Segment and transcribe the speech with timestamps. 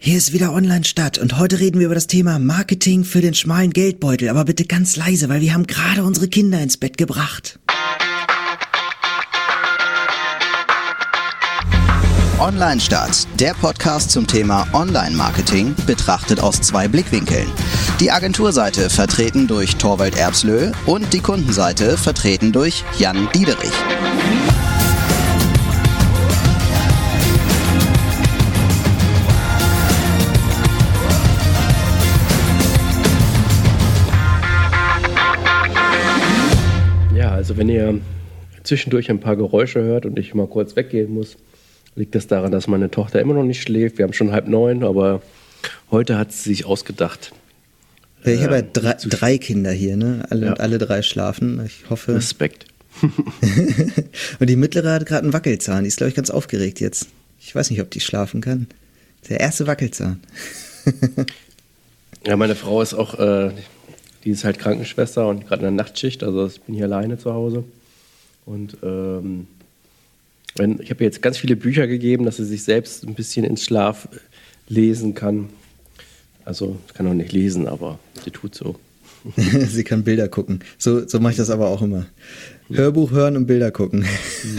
[0.00, 3.34] Hier ist wieder Online Stadt und heute reden wir über das Thema Marketing für den
[3.34, 7.58] schmalen Geldbeutel, aber bitte ganz leise, weil wir haben gerade unsere Kinder ins Bett gebracht.
[12.38, 17.50] Online Start, der Podcast zum Thema Online-Marketing, betrachtet aus zwei Blickwinkeln.
[17.98, 23.72] Die Agenturseite vertreten durch Torwald Erbslö und die Kundenseite vertreten durch Jan Diederich.
[37.58, 38.00] Wenn ihr
[38.62, 41.36] zwischendurch ein paar Geräusche hört und ich mal kurz weggehen muss,
[41.96, 43.98] liegt das daran, dass meine Tochter immer noch nicht schläft.
[43.98, 45.22] Wir haben schon halb neun, aber
[45.90, 47.32] heute hat sie sich ausgedacht.
[48.24, 50.24] Ich habe ja drei, drei, Kinder hier, ne?
[50.28, 50.52] Alle, Ja.
[50.54, 51.62] alle drei schlafen.
[51.64, 52.14] Ich hoffe.
[52.14, 52.66] Respekt.
[54.40, 55.84] und die mittlere hat gerade einen Wackelzahn.
[55.84, 57.06] Die ist, glaube ich, ganz aufgeregt jetzt.
[57.40, 58.66] Ich weiß nicht, ob die schlafen kann.
[59.28, 60.20] Der erste Wackelzahn.
[62.26, 63.52] Ja, meine Frau ist auch, äh,
[64.24, 67.32] die ist halt Krankenschwester und gerade in der Nachtschicht, also ich bin hier alleine zu
[67.32, 67.64] Hause.
[68.46, 69.46] Und ähm,
[70.56, 73.44] wenn, ich habe ihr jetzt ganz viele Bücher gegeben, dass sie sich selbst ein bisschen
[73.44, 74.08] ins Schlaf
[74.68, 75.48] lesen kann.
[76.44, 78.76] Also, kann noch nicht lesen, aber sie tut so.
[79.36, 80.60] Sie kann Bilder gucken.
[80.78, 82.06] So, so mache ich das aber auch immer.
[82.70, 84.04] Hörbuch hören und Bilder gucken.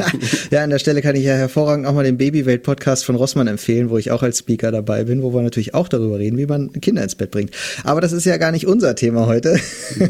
[0.52, 3.90] ja, an der Stelle kann ich ja hervorragend auch mal den Babywelt-Podcast von Rossmann empfehlen,
[3.90, 6.72] wo ich auch als Speaker dabei bin, wo wir natürlich auch darüber reden, wie man
[6.74, 7.52] Kinder ins Bett bringt.
[7.84, 9.60] Aber das ist ja gar nicht unser Thema heute,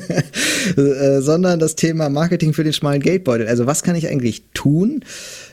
[0.77, 3.47] äh, sondern das Thema Marketing für den schmalen Geldbeutel.
[3.47, 5.03] Also was kann ich eigentlich tun,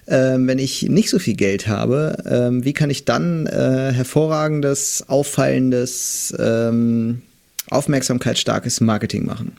[0.06, 2.16] ähm, wenn ich nicht so viel Geld habe?
[2.30, 7.22] Ähm, wie kann ich dann äh, hervorragendes, auffallendes, ähm,
[7.70, 9.56] aufmerksamkeitsstarkes Marketing machen?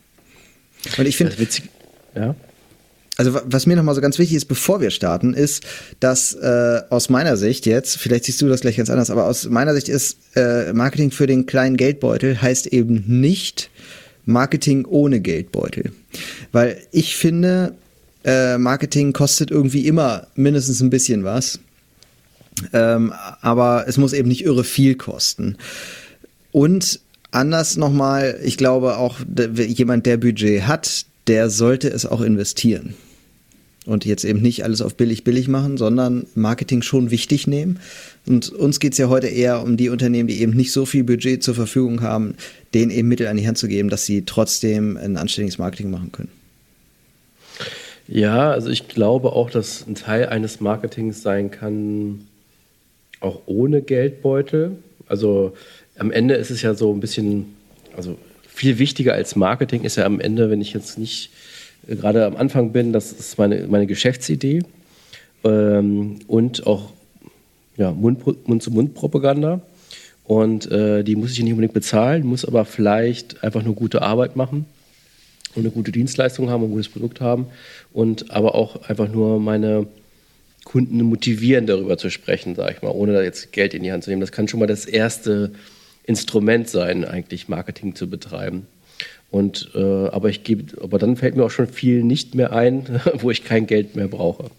[0.97, 1.35] Und ich finde,
[2.15, 2.35] ja.
[3.17, 5.63] Also wa- was mir nochmal so ganz wichtig ist, bevor wir starten, ist,
[5.99, 9.49] dass äh, aus meiner Sicht jetzt, vielleicht siehst du das gleich ganz anders, aber aus
[9.49, 13.69] meiner Sicht ist äh, Marketing für den kleinen Geldbeutel heißt eben nicht
[14.25, 15.91] Marketing ohne Geldbeutel.
[16.51, 17.75] Weil ich finde,
[18.23, 21.59] äh, Marketing kostet irgendwie immer mindestens ein bisschen was.
[22.73, 25.57] Ähm, aber es muss eben nicht irre viel kosten.
[26.51, 26.99] Und
[27.31, 29.19] anders nochmal, ich glaube auch,
[29.55, 32.95] jemand, der Budget hat, der sollte es auch investieren.
[33.87, 37.79] Und jetzt eben nicht alles auf billig, billig machen, sondern Marketing schon wichtig nehmen.
[38.25, 41.41] Und uns geht's ja heute eher um die Unternehmen, die eben nicht so viel Budget
[41.41, 42.35] zur Verfügung haben,
[42.73, 46.11] denen eben Mittel an die Hand zu geben, dass sie trotzdem ein anständiges Marketing machen
[46.11, 46.29] können.
[48.09, 52.27] Ja, also ich glaube auch, dass ein Teil eines Marketings sein kann,
[53.21, 54.77] auch ohne Geldbeutel.
[55.07, 55.53] Also
[55.97, 57.55] am Ende ist es ja so ein bisschen,
[57.95, 58.17] also
[58.47, 61.29] viel wichtiger als Marketing ist ja am Ende, wenn ich jetzt nicht
[61.87, 64.63] gerade am Anfang bin, das ist meine, meine Geschäftsidee
[65.43, 66.91] ähm, und auch
[67.77, 69.61] ja, Mund- Mund-zu-Mund-Propaganda.
[70.23, 74.35] Und äh, die muss ich nicht unbedingt bezahlen, muss aber vielleicht einfach nur gute Arbeit
[74.35, 74.65] machen
[75.55, 77.47] und eine gute Dienstleistung haben, ein gutes Produkt haben
[77.93, 79.87] und aber auch einfach nur meine
[80.65, 84.03] Kunden motivieren, darüber zu sprechen, sage ich mal, ohne da jetzt Geld in die Hand
[84.03, 84.19] zu nehmen.
[84.19, 85.53] Das kann schon mal das erste
[86.03, 88.67] Instrument sein, eigentlich Marketing zu betreiben.
[89.29, 93.01] Und äh, aber ich gebe, aber dann fällt mir auch schon viel nicht mehr ein,
[93.15, 94.49] wo ich kein Geld mehr brauche.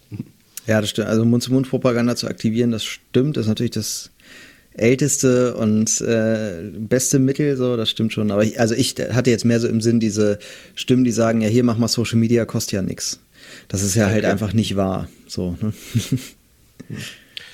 [0.67, 1.07] Ja, das stimmt.
[1.07, 3.35] Also Mund-zu-Mund-Propaganda zu aktivieren, das stimmt.
[3.37, 4.11] Das ist natürlich das
[4.73, 8.29] älteste und äh, beste Mittel, so, das stimmt schon.
[8.29, 10.37] Aber ich, also ich hatte jetzt mehr so im Sinn diese
[10.75, 13.19] Stimmen, die sagen, ja, hier mach mal Social Media, kostet ja nichts.
[13.67, 14.31] Das ist ja halt Okay.
[14.31, 15.09] einfach nicht wahr.
[15.27, 15.73] So, ne?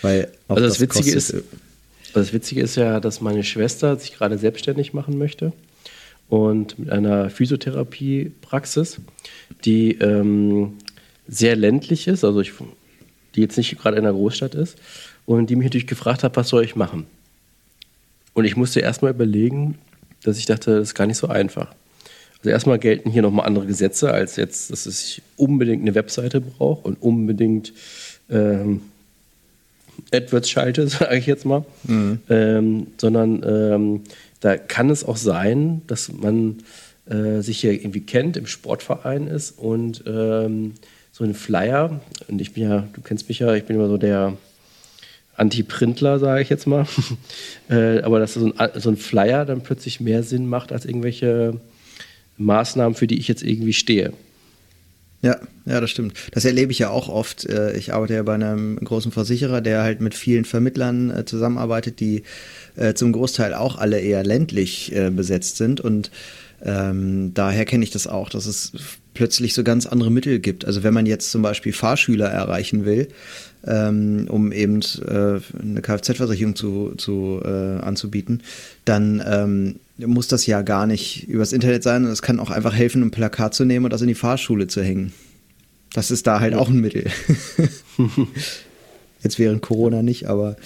[0.02, 1.44] Weil Also das Witzige kostet- ist-
[2.14, 5.54] Das Witzige ist ja, dass meine Schwester sich gerade selbstständig machen möchte
[6.30, 9.00] und mit einer Physiotherapiepraxis,
[9.64, 10.74] die ähm,
[11.28, 12.54] sehr ländlich ist, also ich,
[13.36, 14.78] die jetzt nicht gerade in einer Großstadt ist,
[15.26, 17.08] und die mich natürlich gefragt hat, was soll ich machen?
[18.34, 19.78] Und ich musste erstmal überlegen,
[20.24, 21.74] dass ich dachte, das ist gar nicht so einfach.
[22.40, 26.88] Also erstmal gelten hier nochmal andere Gesetze, als jetzt, dass ich unbedingt eine Webseite brauche
[26.88, 27.74] und unbedingt
[28.30, 28.82] ähm,
[30.14, 31.66] AdWords schalte, sage ich jetzt mal.
[32.30, 34.02] Ähm, sondern ähm,
[34.46, 36.58] da kann es auch sein, dass man
[37.10, 40.76] äh, sich hier irgendwie kennt, im Sportverein ist und ähm,
[41.12, 43.98] so ein Flyer, und ich bin ja, du kennst mich ja, ich bin immer so
[43.98, 44.38] der
[45.36, 46.86] Anti-Printler, sage ich jetzt mal.
[47.72, 51.60] äh, aber dass so ein, so ein Flyer dann plötzlich mehr Sinn macht als irgendwelche
[52.38, 54.14] Maßnahmen, für die ich jetzt irgendwie stehe.
[55.26, 56.14] Ja, ja, das stimmt.
[56.34, 57.46] Das erlebe ich ja auch oft.
[57.50, 62.00] Äh, Ich arbeite ja bei einem großen Versicherer, der halt mit vielen Vermittlern äh, zusammenarbeitet,
[62.00, 62.22] die
[62.76, 65.82] äh, zum Großteil auch alle eher ländlich besetzt sind.
[65.82, 66.12] Und
[66.64, 68.72] ähm, daher kenne ich das auch, dass es
[69.16, 70.64] plötzlich so ganz andere Mittel gibt.
[70.66, 73.08] Also wenn man jetzt zum Beispiel Fahrschüler erreichen will,
[73.66, 78.44] ähm, um eben äh, eine Kfz-Versicherung zu, zu, äh, anzubieten,
[78.84, 82.06] dann ähm, muss das ja gar nicht übers Internet sein.
[82.06, 84.84] Es kann auch einfach helfen, ein Plakat zu nehmen und das in die Fahrschule zu
[84.84, 85.14] hängen.
[85.94, 86.60] Das ist da halt ja.
[86.60, 87.10] auch ein Mittel.
[89.24, 90.58] Jetzt während Corona nicht, aber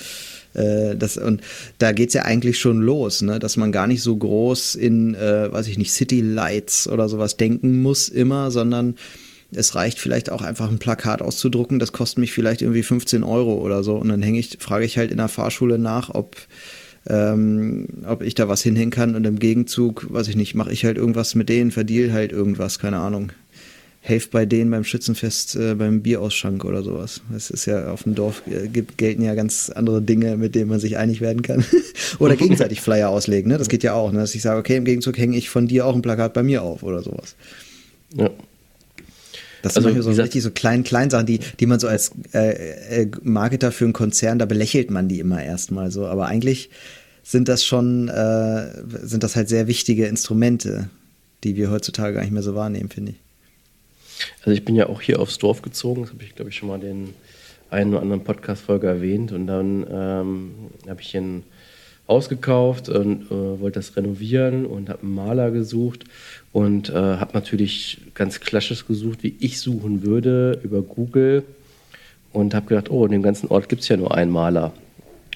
[0.54, 1.42] äh, das, und
[1.78, 3.40] da geht es ja eigentlich schon los, ne?
[3.40, 7.38] dass man gar nicht so groß in, äh, weiß ich nicht, City Lights oder sowas
[7.38, 8.96] denken muss immer, sondern
[9.52, 13.56] es reicht vielleicht auch einfach ein Plakat auszudrucken, das kostet mich vielleicht irgendwie 15 Euro
[13.56, 13.96] oder so.
[13.96, 16.36] Und dann hänge ich, frage ich halt in der Fahrschule nach, ob,
[17.08, 19.16] ähm, ob ich da was hinhängen kann.
[19.16, 22.80] Und im Gegenzug, weiß ich nicht, mache ich halt irgendwas mit denen, verdiel halt irgendwas,
[22.80, 23.32] keine Ahnung.
[24.02, 27.22] Helft bei denen beim Schützenfest, äh, beim Bierausschank oder sowas.
[27.36, 30.70] Es ist ja auf dem Dorf äh, gibt, gelten ja ganz andere Dinge, mit denen
[30.70, 31.66] man sich einig werden kann.
[32.20, 33.58] oder gegenseitig Flyer auslegen, ne?
[33.58, 34.20] Das geht ja auch, ne?
[34.20, 36.64] Dass ich sage, okay, im Gegenzug hänge ich von dir auch ein Plakat bei mir
[36.64, 37.36] auf oder sowas.
[38.16, 38.30] Ja.
[39.62, 42.12] Das sind also, so gesagt, richtig so kleinen, kleinen Sachen, die, die man so als
[42.34, 46.08] äh, äh, Marketer für einen Konzern, da belächelt man die immer erstmal so.
[46.08, 46.70] Aber eigentlich
[47.24, 48.72] sind das schon, äh,
[49.04, 50.90] sind das halt sehr wichtige Instrumente,
[51.44, 53.18] die wir heutzutage gar nicht mehr so wahrnehmen, finde ich.
[54.42, 56.68] Also ich bin ja auch hier aufs Dorf gezogen, das habe ich, glaube ich, schon
[56.68, 57.14] mal den
[57.70, 59.32] einen oder anderen Podcast-Folge erwähnt.
[59.32, 60.52] Und dann ähm,
[60.88, 61.44] habe ich ein
[62.10, 66.06] Haus gekauft und äh, wollte das renovieren und habe einen Maler gesucht
[66.52, 71.44] und äh, habe natürlich ganz klassisch gesucht, wie ich suchen würde über Google
[72.34, 74.74] und habe gedacht, oh, in dem ganzen Ort gibt es ja nur einen Maler.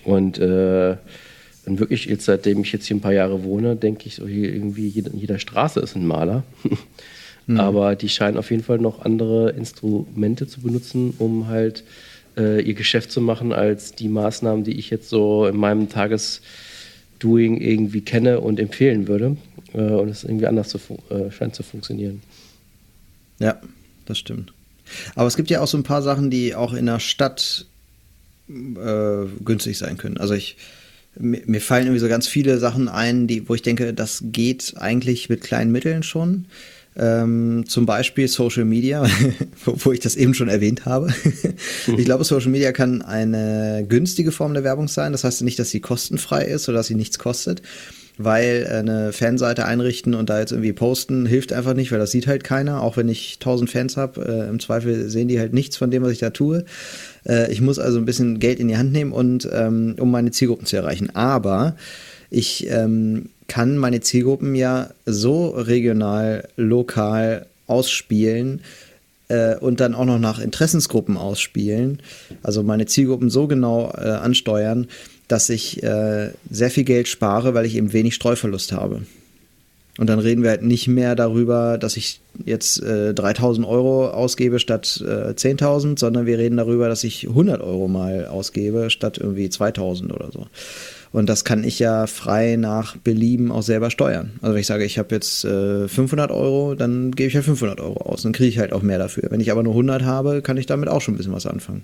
[0.04, 0.98] Und, äh,
[1.66, 4.54] und wirklich, jetzt, seitdem ich jetzt hier ein paar Jahre wohne, denke ich, so hier
[4.54, 6.44] irgendwie in jeder Straße ist ein Maler.
[7.48, 7.60] mhm.
[7.60, 11.84] Aber die scheinen auf jeden Fall noch andere Instrumente zu benutzen, um halt
[12.38, 15.90] äh, ihr Geschäft zu machen, als die Maßnahmen, die ich jetzt so in meinem
[17.24, 19.38] Tagesdoing irgendwie kenne und empfehlen würde.
[19.74, 20.80] Äh, und es irgendwie anders zu
[21.10, 22.22] äh, scheint zu funktionieren.
[23.40, 23.60] Ja,
[24.06, 24.54] das stimmt.
[25.16, 27.66] Aber es gibt ja auch so ein paar Sachen, die auch in der Stadt
[28.50, 30.18] äh, günstig sein können.
[30.18, 30.58] Also ich
[31.18, 34.76] mir, mir fallen irgendwie so ganz viele Sachen ein, die, wo ich denke, das geht
[34.78, 36.46] eigentlich mit kleinen Mitteln schon.
[36.95, 39.06] Ähm, zum Beispiel Social Media,
[39.66, 41.13] wo, ich das eben schon erwähnt habe.
[41.98, 45.12] ich glaube, Social Media kann eine günstige Form der Werbung sein.
[45.12, 47.62] Das heißt nicht, dass sie kostenfrei ist oder dass sie nichts kostet
[48.18, 52.28] weil eine Fanseite einrichten und da jetzt irgendwie posten hilft einfach nicht, weil das sieht
[52.28, 52.81] halt keiner.
[52.81, 56.04] Auch wenn ich tausend Fans habe, äh, im Zweifel sehen die halt nichts von dem,
[56.04, 56.66] was ich da tue.
[57.28, 60.31] Äh, ich muss also ein bisschen Geld in die Hand nehmen und ähm, um meine
[60.31, 61.10] Zielgruppen zu erreichen.
[61.16, 61.75] Aber
[62.30, 68.62] ich ähm, kann meine Zielgruppen ja so regional, lokal ausspielen,
[69.30, 72.01] äh, und dann auch noch nach Interessensgruppen ausspielen,
[72.42, 74.88] also meine Zielgruppen so genau äh, ansteuern,
[75.28, 79.01] dass ich äh, sehr viel Geld spare, weil ich eben wenig Streuverlust habe.
[80.00, 84.60] Und dann reden wir halt nicht mehr darüber, dass ich jetzt äh, 3000 Euro ausgebe
[84.60, 89.50] statt äh, 10.000, sondern wir reden darüber, dass ich 100 Euro mal ausgebe statt irgendwie
[89.50, 90.48] 2000 oder so.
[91.13, 94.31] Und das kann ich ja frei nach Belieben auch selber steuern.
[94.42, 97.80] Also wenn ich sage, ich habe jetzt äh, 500 Euro, dann gebe ich halt 500
[97.80, 98.24] Euro aus.
[98.24, 99.30] Dann kriege ich halt auch mehr dafür.
[99.30, 101.83] Wenn ich aber nur 100 habe, kann ich damit auch schon ein bisschen was anfangen.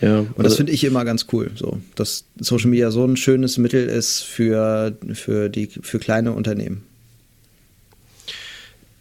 [0.00, 3.16] Ja, und das also finde ich immer ganz cool, so, dass Social Media so ein
[3.16, 6.82] schönes Mittel ist für, für, die, für kleine Unternehmen.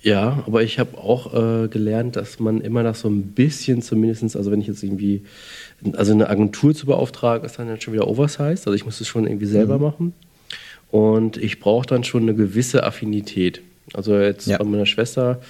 [0.07, 4.35] Ja, aber ich habe auch äh, gelernt, dass man immer noch so ein bisschen zumindest,
[4.37, 5.23] also wenn ich jetzt irgendwie,
[5.93, 9.27] also eine Agentur zu beauftragen, ist dann schon wieder oversized, also ich muss es schon
[9.27, 9.83] irgendwie selber mhm.
[9.83, 10.13] machen.
[10.91, 13.61] Und ich brauche dann schon eine gewisse Affinität.
[13.93, 14.57] Also jetzt ja.
[14.57, 15.41] bei meiner Schwester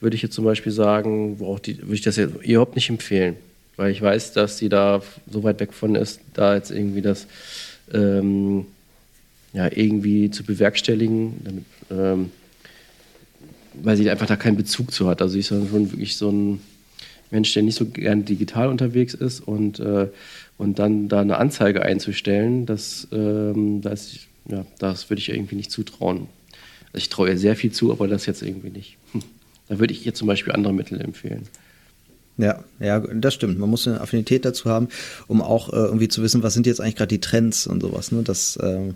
[0.00, 3.36] würde ich jetzt zum Beispiel sagen, die, würde ich das jetzt überhaupt nicht empfehlen
[3.76, 7.26] weil ich weiß, dass sie da so weit weg von ist, da jetzt irgendwie das
[7.92, 8.66] ähm,
[9.52, 12.30] ja, irgendwie zu bewerkstelligen, damit, ähm,
[13.82, 15.22] weil sie einfach da keinen Bezug zu hat.
[15.22, 16.60] Also ist dann schon wirklich so ein
[17.30, 20.08] Mensch, der nicht so gern digital unterwegs ist und, äh,
[20.56, 24.16] und dann da eine Anzeige einzustellen, das, ähm, das,
[24.48, 26.28] ja, das würde ich irgendwie nicht zutrauen.
[26.92, 28.96] Also ich traue ihr sehr viel zu, aber das jetzt irgendwie nicht.
[29.12, 29.22] Hm.
[29.68, 31.48] Da würde ich ihr zum Beispiel andere Mittel empfehlen.
[32.36, 33.58] Ja, ja, das stimmt.
[33.58, 34.88] Man muss eine Affinität dazu haben,
[35.28, 38.10] um auch äh, irgendwie zu wissen, was sind jetzt eigentlich gerade die Trends und sowas.
[38.12, 38.22] Ne?
[38.22, 38.92] Das, äh,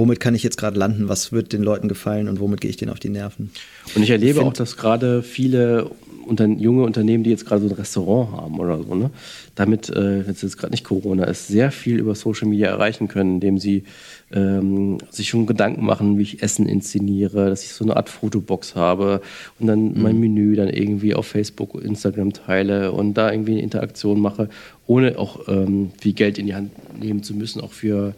[0.00, 1.10] womit kann ich jetzt gerade landen?
[1.10, 3.50] Was wird den Leuten gefallen und womit gehe ich denen auf die Nerven?
[3.94, 5.90] Und ich erlebe ich auch, dass gerade viele
[6.26, 9.10] unter, junge Unternehmen, die jetzt gerade so ein Restaurant haben oder so, ne,
[9.56, 13.08] damit, äh, wenn es jetzt gerade nicht Corona ist, sehr viel über Social Media erreichen
[13.08, 13.84] können, indem sie
[14.32, 18.76] ähm, sich schon Gedanken machen, wie ich Essen inszeniere, dass ich so eine Art Fotobox
[18.76, 19.20] habe
[19.58, 20.02] und dann mhm.
[20.02, 24.48] mein Menü dann irgendwie auf Facebook, Instagram teile und da irgendwie eine Interaktion mache,
[24.86, 28.14] ohne auch ähm, viel Geld in die Hand nehmen zu müssen, auch für,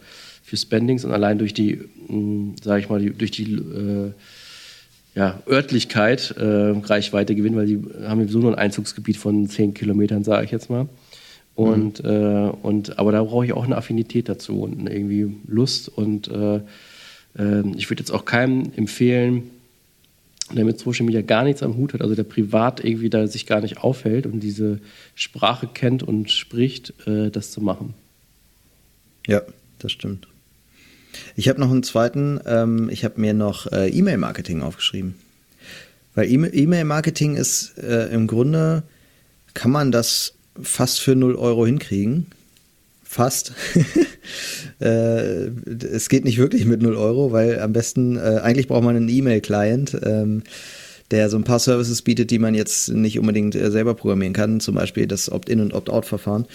[0.53, 4.11] für Spendings und allein durch die, hm, sage ich mal, die, durch die äh,
[5.15, 10.23] ja, Örtlichkeit äh, Reichweite gewinnen, weil die haben sowieso nur ein Einzugsgebiet von 10 Kilometern,
[10.23, 10.87] sage ich jetzt mal.
[11.55, 12.09] Und, mhm.
[12.09, 15.89] äh, und, aber da brauche ich auch eine Affinität dazu und irgendwie Lust.
[15.89, 16.57] Und äh,
[17.37, 19.49] äh, ich würde jetzt auch keinem empfehlen,
[20.51, 23.47] der mit Social Media gar nichts am Hut hat, also der privat irgendwie da sich
[23.47, 24.79] gar nicht aufhält und diese
[25.15, 27.95] Sprache kennt und spricht, äh, das zu machen.
[29.25, 29.41] Ja,
[29.79, 30.27] das stimmt.
[31.35, 35.15] Ich habe noch einen zweiten, ähm, ich habe mir noch äh, E-Mail-Marketing aufgeschrieben.
[36.15, 38.83] Weil E-Mail-Marketing ist äh, im Grunde,
[39.53, 42.27] kann man das fast für 0 Euro hinkriegen.
[43.03, 43.53] Fast.
[44.79, 48.95] äh, es geht nicht wirklich mit 0 Euro, weil am besten, äh, eigentlich braucht man
[48.95, 50.43] einen E-Mail-Client, ähm,
[51.11, 54.59] der so ein paar Services bietet, die man jetzt nicht unbedingt äh, selber programmieren kann,
[54.59, 56.45] zum Beispiel das Opt-in und Opt-out-Verfahren.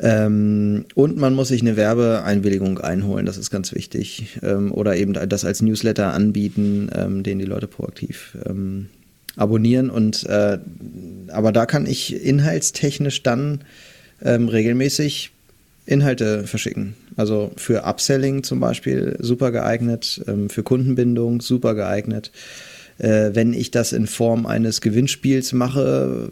[0.00, 4.38] Ähm, und man muss sich eine Werbeeinwilligung einholen, das ist ganz wichtig.
[4.42, 8.88] Ähm, oder eben das als Newsletter anbieten, ähm, den die Leute proaktiv ähm,
[9.36, 9.90] abonnieren.
[9.90, 10.58] Und äh,
[11.28, 13.62] aber da kann ich inhaltstechnisch dann
[14.22, 15.32] ähm, regelmäßig
[15.86, 16.94] Inhalte verschicken.
[17.16, 22.30] Also für Upselling zum Beispiel super geeignet, ähm, für Kundenbindung super geeignet.
[22.98, 26.28] Äh, wenn ich das in Form eines Gewinnspiels mache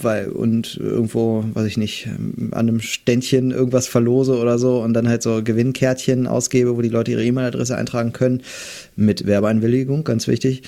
[0.00, 2.08] weil, und irgendwo, weiß ich nicht,
[2.50, 6.88] an einem Ständchen irgendwas verlose oder so und dann halt so Gewinnkärtchen ausgebe, wo die
[6.88, 8.42] Leute ihre E-Mail-Adresse eintragen können,
[8.96, 10.62] mit Werbeeinwilligung, ganz wichtig,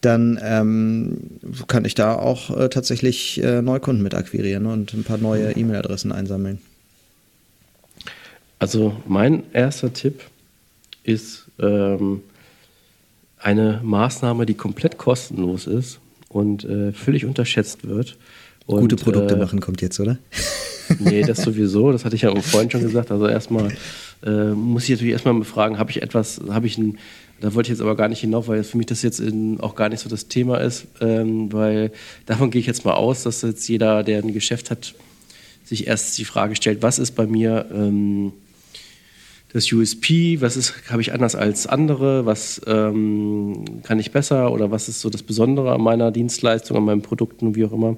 [0.00, 1.18] dann ähm,
[1.66, 6.12] kann ich da auch äh, tatsächlich äh, Neukunden mit akquirieren und ein paar neue E-Mail-Adressen
[6.12, 6.60] einsammeln.
[8.58, 10.22] Also mein erster Tipp
[11.04, 12.22] ist ähm,
[13.40, 18.16] eine Maßnahme, die komplett kostenlos ist und äh, völlig unterschätzt wird.
[18.66, 20.18] Und, Gute Produkte äh, machen kommt jetzt, oder?
[20.98, 21.90] nee, das sowieso.
[21.92, 23.10] Das hatte ich ja vorhin schon gesagt.
[23.10, 23.72] Also erstmal
[24.24, 26.98] äh, muss ich natürlich erstmal fragen, habe ich etwas, habe ich ein,
[27.40, 29.74] da wollte ich jetzt aber gar nicht hinauf, weil für mich das jetzt in, auch
[29.74, 31.92] gar nicht so das Thema ist, ähm, weil
[32.26, 34.94] davon gehe ich jetzt mal aus, dass jetzt jeder, der ein Geschäft hat,
[35.64, 38.32] sich erst die Frage stellt, was ist bei mir ähm,
[39.52, 44.70] das USP, was ist, habe ich anders als andere, was ähm, kann ich besser oder
[44.70, 47.96] was ist so das Besondere an meiner Dienstleistung, an meinen Produkten, wie auch immer.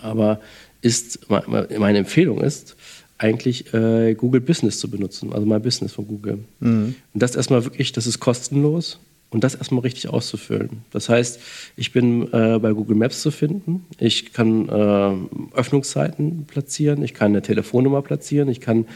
[0.00, 0.40] Aber
[0.80, 2.76] ist, meine Empfehlung ist,
[3.18, 6.44] eigentlich äh, Google Business zu benutzen, also mein Business von Google.
[6.60, 6.94] Mhm.
[7.12, 8.98] Und das erstmal wirklich, das ist kostenlos
[9.32, 10.82] und das erstmal richtig auszufüllen.
[10.90, 11.40] Das heißt,
[11.76, 17.32] ich bin äh, bei Google Maps zu finden, ich kann äh, Öffnungszeiten platzieren, ich kann
[17.32, 18.86] eine Telefonnummer platzieren, ich kann,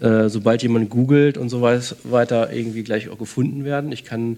[0.00, 3.90] äh, sobald jemand googelt und so weiter, irgendwie gleich auch gefunden werden.
[3.90, 4.36] Ich kann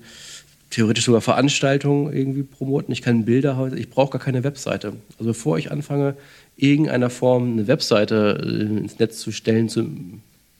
[0.70, 4.92] theoretisch sogar Veranstaltungen irgendwie promoten, ich kann Bilder ich brauche gar keine Webseite.
[5.18, 6.14] Also bevor ich anfange,
[6.56, 9.88] irgendeiner Form eine Webseite äh, ins Netz zu stellen zu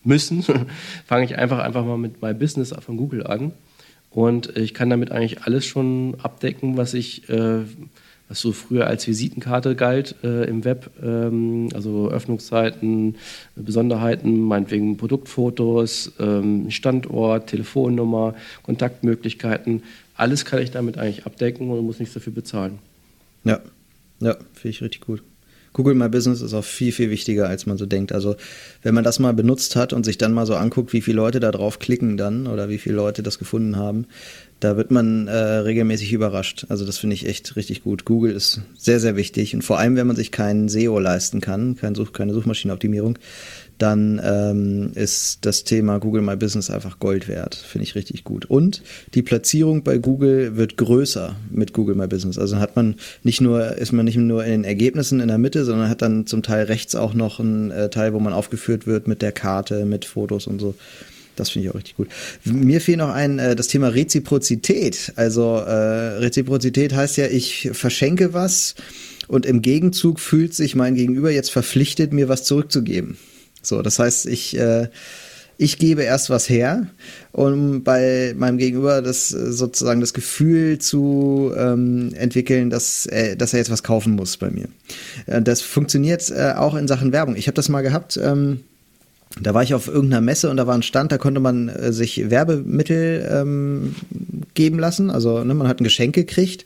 [0.03, 0.45] müssen,
[1.07, 3.53] fange ich einfach, einfach mal mit My Business von Google an
[4.11, 7.61] und ich kann damit eigentlich alles schon abdecken, was ich, äh,
[8.29, 13.17] was so früher als Visitenkarte galt äh, im Web, ähm, also Öffnungszeiten,
[13.55, 19.83] Besonderheiten, meinetwegen Produktfotos, ähm, Standort, Telefonnummer, Kontaktmöglichkeiten.
[20.15, 22.79] Alles kann ich damit eigentlich abdecken und muss nichts dafür bezahlen.
[23.45, 23.61] Ja,
[24.21, 25.23] ja, finde ich richtig gut.
[25.79, 28.11] Google My Business ist auch viel, viel wichtiger, als man so denkt.
[28.11, 28.35] Also
[28.83, 31.39] wenn man das mal benutzt hat und sich dann mal so anguckt, wie viele Leute
[31.39, 34.07] da drauf klicken dann oder wie viele Leute das gefunden haben,
[34.59, 36.67] da wird man äh, regelmäßig überrascht.
[36.69, 38.05] Also das finde ich echt richtig gut.
[38.05, 41.77] Google ist sehr, sehr wichtig und vor allem, wenn man sich keinen SEO leisten kann,
[41.77, 43.17] kein Such, keine Suchmaschinenoptimierung,
[43.79, 47.55] dann ähm, ist das Thema Google My Business einfach Gold wert.
[47.55, 48.45] Finde ich richtig gut.
[48.47, 48.83] Und
[49.15, 52.39] die Platzierung bei Google wird größer mit Google My Business.
[52.39, 55.65] Also hat man nicht nur, ist man nicht nur in den Ergebnissen in der Mitte,
[55.65, 59.07] sondern hat dann zum Teil rechts auch noch einen äh, Teil, wo man aufgeführt wird
[59.07, 60.75] mit der Karte, mit Fotos und so.
[61.37, 62.09] Das finde ich auch richtig gut.
[62.45, 65.13] Mir fehlt noch ein, äh, das Thema Reziprozität.
[65.15, 68.75] Also äh, Reziprozität heißt ja, ich verschenke was
[69.29, 73.17] und im Gegenzug fühlt sich mein Gegenüber jetzt verpflichtet, mir was zurückzugeben.
[73.63, 74.89] So, das heißt, ich, äh,
[75.57, 76.87] ich gebe erst was her,
[77.33, 83.59] um bei meinem Gegenüber das sozusagen das Gefühl zu ähm, entwickeln, dass, äh, dass er
[83.59, 84.69] jetzt was kaufen muss bei mir.
[85.27, 87.35] Äh, das funktioniert äh, auch in Sachen Werbung.
[87.35, 88.17] Ich habe das mal gehabt.
[88.23, 88.61] Ähm,
[89.41, 91.93] da war ich auf irgendeiner Messe und da war ein Stand, da konnte man äh,
[91.93, 93.95] sich Werbemittel ähm,
[94.55, 95.11] geben lassen.
[95.11, 96.65] Also ne, man hat ein Geschenk gekriegt.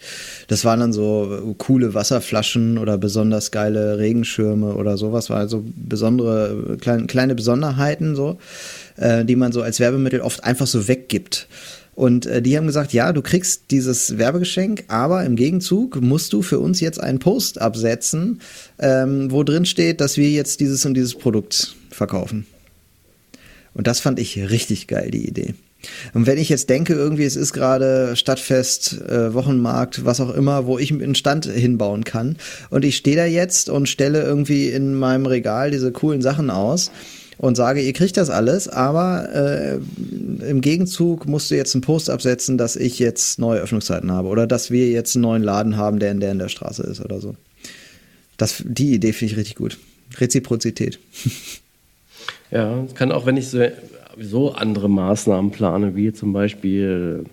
[0.49, 5.28] Das waren dann so coole Wasserflaschen oder besonders geile Regenschirme oder sowas.
[5.28, 8.38] War also besondere, kleine, kleine Besonderheiten so,
[8.97, 11.49] äh, die man so als Werbemittel oft einfach so weggibt.
[11.95, 16.40] Und äh, die haben gesagt, ja, du kriegst dieses Werbegeschenk, aber im Gegenzug musst du
[16.40, 18.40] für uns jetzt einen Post absetzen,
[18.78, 22.47] ähm, wo drin steht, dass wir jetzt dieses und dieses Produkt verkaufen.
[23.75, 25.55] Und das fand ich richtig geil, die Idee.
[26.14, 30.67] Und wenn ich jetzt denke, irgendwie es ist gerade Stadtfest, äh, Wochenmarkt, was auch immer,
[30.67, 32.37] wo ich einen Stand hinbauen kann
[32.71, 36.91] und ich stehe da jetzt und stelle irgendwie in meinem Regal diese coolen Sachen aus
[37.38, 39.79] und sage, ihr kriegt das alles, aber äh,
[40.49, 44.47] im Gegenzug musst du jetzt einen Post absetzen, dass ich jetzt neue Öffnungszeiten habe oder
[44.47, 47.21] dass wir jetzt einen neuen Laden haben, der in der in der Straße ist oder
[47.21, 47.35] so.
[48.37, 49.79] Das, die Idee finde ich richtig gut.
[50.19, 50.99] Reziprozität.
[52.52, 53.49] Ja, es kann auch, wenn ich
[54.18, 57.25] so andere Maßnahmen plane, wie zum Beispiel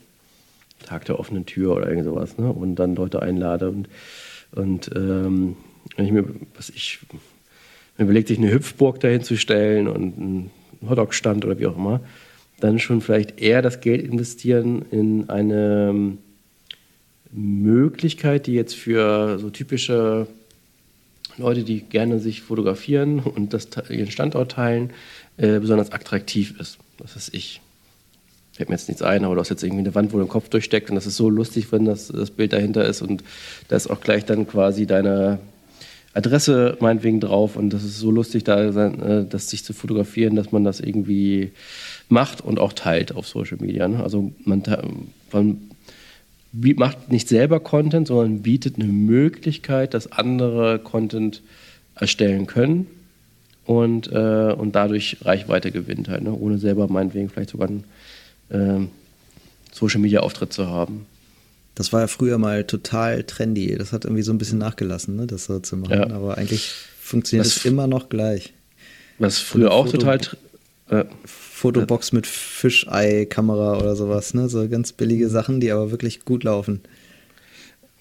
[0.85, 2.49] Tag der offenen Tür oder irgend sowas, ne?
[2.49, 3.89] und dann Leute einlade und,
[4.53, 5.57] und ähm,
[5.97, 6.23] wenn ich mir,
[6.55, 6.99] was ich,
[7.97, 10.51] mir überlegt, sich eine Hüpfburg dahin zu stellen und einen
[10.89, 11.99] Hotdog-Stand oder wie auch immer,
[12.61, 16.17] dann schon vielleicht eher das Geld investieren in eine ähm,
[17.33, 20.27] Möglichkeit, die jetzt für so typische
[21.39, 24.91] Leute, die gerne sich fotografieren und das, ihren Standort teilen,
[25.37, 26.77] äh, besonders attraktiv ist.
[26.97, 27.61] Das ist ich.
[28.53, 30.29] Fällt mir jetzt nichts ein, aber du hast jetzt irgendwie eine Wand, wo du den
[30.29, 33.23] Kopf durchsteckt und das ist so lustig, wenn das, das Bild dahinter ist und
[33.69, 35.39] da ist auch gleich dann quasi deine
[36.13, 40.51] Adresse meinetwegen drauf und das ist so lustig, da äh, das sich zu fotografieren, dass
[40.51, 41.51] man das irgendwie
[42.09, 43.87] macht und auch teilt auf Social Media.
[43.87, 44.03] Ne?
[44.03, 44.63] Also man,
[45.31, 45.69] man
[46.51, 51.41] macht nicht selber Content, sondern bietet eine Möglichkeit, dass andere Content
[51.95, 52.87] erstellen können
[53.65, 56.33] und, äh, und dadurch Reichweite gewinnt halt, ne?
[56.33, 57.83] ohne selber meinetwegen vielleicht sogar einen
[58.49, 58.87] äh,
[59.71, 61.05] Social Media Auftritt zu haben.
[61.75, 63.77] Das war ja früher mal total trendy.
[63.77, 65.93] Das hat irgendwie so ein bisschen nachgelassen, ne, das so zu machen.
[65.93, 66.09] Ja.
[66.09, 68.53] Aber eigentlich funktioniert es immer noch gleich.
[69.17, 70.19] Was früher auch Foto, total.
[70.89, 71.05] Äh,
[71.59, 74.47] Fotobox mit Fischei-Kamera oder sowas, ne?
[74.47, 76.79] So ganz billige Sachen, die aber wirklich gut laufen.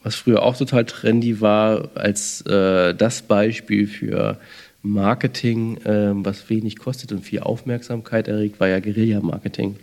[0.05, 4.39] Was früher auch total trendy war, als äh, das Beispiel für
[4.83, 9.75] Marketing, ähm, was wenig kostet und viel Aufmerksamkeit erregt, war ja Guerilla-Marketing.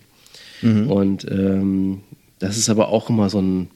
[0.62, 0.90] Mhm.
[0.90, 2.02] Und ähm,
[2.40, 3.68] das ist aber auch immer so ein,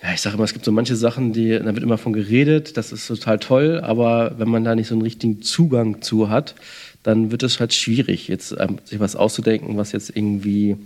[0.00, 2.76] ja, ich sage immer, es gibt so manche Sachen, die, da wird immer von geredet,
[2.76, 6.54] das ist total toll, aber wenn man da nicht so einen richtigen Zugang zu hat,
[7.02, 10.76] dann wird es halt schwierig, jetzt ähm, sich was auszudenken, was jetzt irgendwie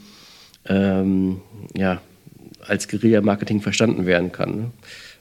[0.66, 1.40] ähm,
[1.76, 2.00] ja,
[2.61, 4.57] als Guerilla-Marketing verstanden werden kann.
[4.57, 4.70] Ne?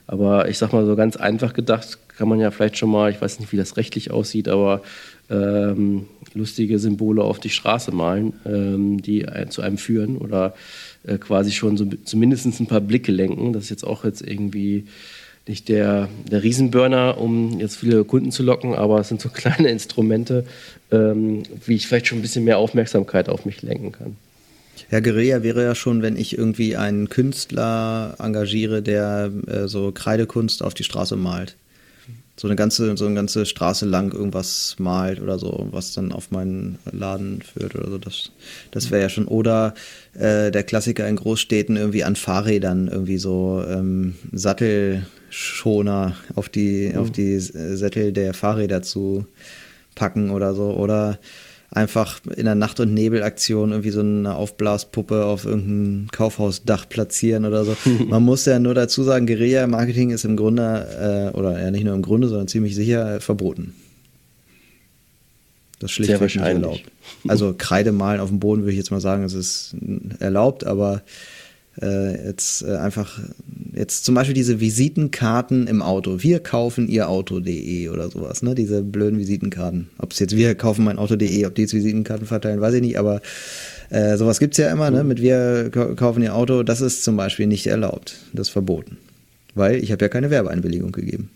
[0.06, 3.22] Aber ich sag mal so ganz einfach gedacht, kann man ja vielleicht schon mal, ich
[3.22, 4.82] weiß nicht, wie das rechtlich aussieht, aber
[5.30, 10.54] ähm, lustige Symbole auf die Straße malen, ähm, die zu einem führen oder
[11.06, 13.54] äh, quasi schon so, zumindest ein paar Blicke lenken.
[13.54, 14.86] Das ist jetzt auch jetzt irgendwie
[15.48, 19.70] nicht der, der Riesenburner, um jetzt viele Kunden zu locken, aber es sind so kleine
[19.70, 20.46] Instrumente,
[20.92, 24.16] ähm, wie ich vielleicht schon ein bisschen mehr Aufmerksamkeit auf mich lenken kann.
[24.90, 30.64] Ja, Guerilla wäre ja schon, wenn ich irgendwie einen Künstler engagiere, der äh, so Kreidekunst
[30.64, 31.56] auf die Straße malt
[32.36, 36.32] so eine ganze, so eine ganze Straße lang irgendwas malt oder so, was dann auf
[36.32, 37.98] meinen Laden führt oder so.
[38.00, 38.32] Das,
[38.72, 39.28] das wäre ja schon.
[39.28, 39.76] Oder
[40.14, 44.16] äh, der Klassiker in Großstädten irgendwie an Fahrrädern irgendwie so ähm,
[45.34, 47.00] Sattelschoner auf die, mhm.
[47.00, 49.26] auf die Sättel der Fahrräder zu
[49.96, 50.72] packen oder so.
[50.72, 51.20] Oder
[51.72, 57.66] einfach in der Nacht- und Nebelaktion irgendwie so eine Aufblaspuppe auf irgendein Kaufhausdach platzieren oder
[57.66, 57.76] so.
[58.08, 61.96] Man muss ja nur dazu sagen, Guerilla-Marketing ist im Grunde, äh, oder ja nicht nur
[61.96, 63.74] im Grunde, sondern ziemlich sicher äh, verboten.
[65.80, 66.84] Das schlichtweg nicht erlaubt.
[67.28, 69.76] Also Kreide malen auf dem Boden würde ich jetzt mal sagen, es ist
[70.20, 71.02] erlaubt, aber
[71.82, 73.20] äh, jetzt äh, einfach,
[73.74, 76.22] jetzt zum Beispiel diese Visitenkarten im Auto.
[76.22, 78.56] Wir kaufen ihr Auto.de oder sowas, ne?
[78.56, 79.90] Diese blöden Visitenkarten.
[79.98, 83.00] Ob es jetzt wir kaufen mein Auto.de, ob die jetzt Visitenkarten verteilen, weiß ich nicht,
[83.00, 83.22] aber
[83.90, 85.04] äh, sowas es ja immer, ne?
[85.04, 88.18] Mit wir kaufen ihr Auto, das ist zum Beispiel nicht erlaubt.
[88.34, 88.98] Das ist verboten.
[89.56, 91.30] Weil ich habe ja keine Werbeeinwilligung gegeben.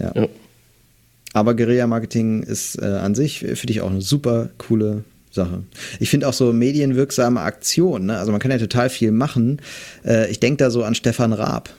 [0.00, 0.12] Ja.
[0.14, 0.28] ja.
[1.32, 5.62] Aber Guerilla-Marketing ist äh, an sich, finde ich, auch eine super coole Sache.
[6.00, 8.18] Ich finde auch so medienwirksame Aktionen, ne?
[8.18, 9.60] also man kann ja total viel machen.
[10.04, 11.70] Äh, ich denke da so an Stefan Raab.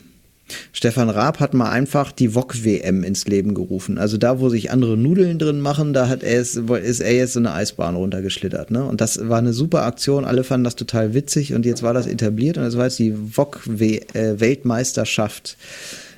[0.72, 3.98] Stefan Raab hat mal einfach die VOG-WM ins Leben gerufen.
[3.98, 7.34] Also da, wo sich andere Nudeln drin machen, da hat er es, ist er jetzt
[7.34, 8.70] so eine Eisbahn runtergeschlittert.
[8.70, 8.84] Ne?
[8.84, 10.24] Und das war eine super Aktion.
[10.24, 13.12] Alle fanden das total witzig und jetzt war das etabliert und es war jetzt die
[13.12, 15.56] VOG-Weltmeisterschaft,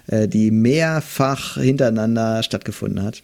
[0.07, 3.23] äh, die mehrfach hintereinander stattgefunden hat.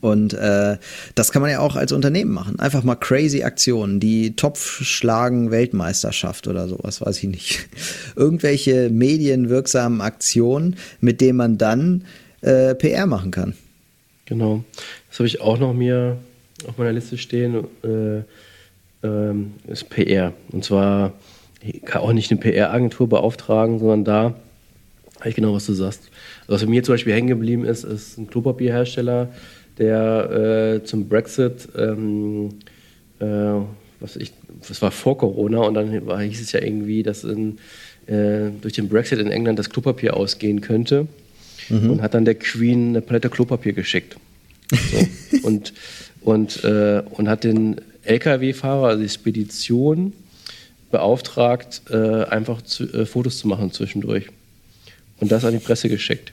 [0.00, 0.78] Und äh,
[1.14, 2.58] das kann man ja auch als Unternehmen machen.
[2.58, 7.68] Einfach mal crazy Aktionen, die Topf schlagen Weltmeisterschaft oder sowas, weiß ich nicht.
[8.16, 12.04] Irgendwelche medienwirksamen Aktionen, mit denen man dann
[12.40, 13.54] äh, PR machen kann.
[14.24, 14.64] Genau.
[15.08, 16.18] Das habe ich auch noch mir
[16.66, 17.64] auf meiner Liste stehen.
[17.84, 18.24] Äh,
[19.02, 20.32] ähm, ist PR.
[20.50, 21.12] Und zwar
[21.84, 24.22] kann auch nicht eine PR-Agentur beauftragen, sondern da
[25.20, 26.10] habe ich genau, was du sagst.
[26.42, 29.28] Also was bei mir zum Beispiel hängen geblieben ist, ist ein Klopapierhersteller,
[29.78, 32.50] der äh, zum Brexit ähm,
[33.20, 33.60] äh,
[34.00, 34.32] was ich,
[34.66, 37.58] das war vor Corona und dann war, hieß es ja irgendwie, dass in,
[38.06, 41.06] äh, durch den Brexit in England das Klopapier ausgehen könnte
[41.68, 41.90] mhm.
[41.90, 44.16] und hat dann der Queen eine Palette Klopapier geschickt.
[44.70, 45.38] So.
[45.42, 45.72] und,
[46.20, 50.12] und, äh, und hat den LKW-Fahrer, also die Spedition,
[50.90, 54.26] beauftragt, äh, einfach zu, äh, Fotos zu machen zwischendurch.
[55.18, 56.32] Und das an die Presse geschickt.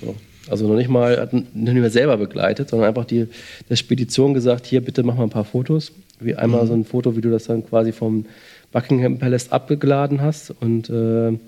[0.00, 0.14] So.
[0.48, 3.28] Also noch nicht mal, hat nicht mehr selber begleitet, sondern einfach die
[3.68, 5.92] der Spedition gesagt, hier bitte mach mal ein paar Fotos.
[6.20, 6.68] Wie einmal mhm.
[6.68, 8.26] so ein Foto, wie du das dann quasi vom
[8.72, 11.38] Buckingham Palace abgeladen hast und, äh,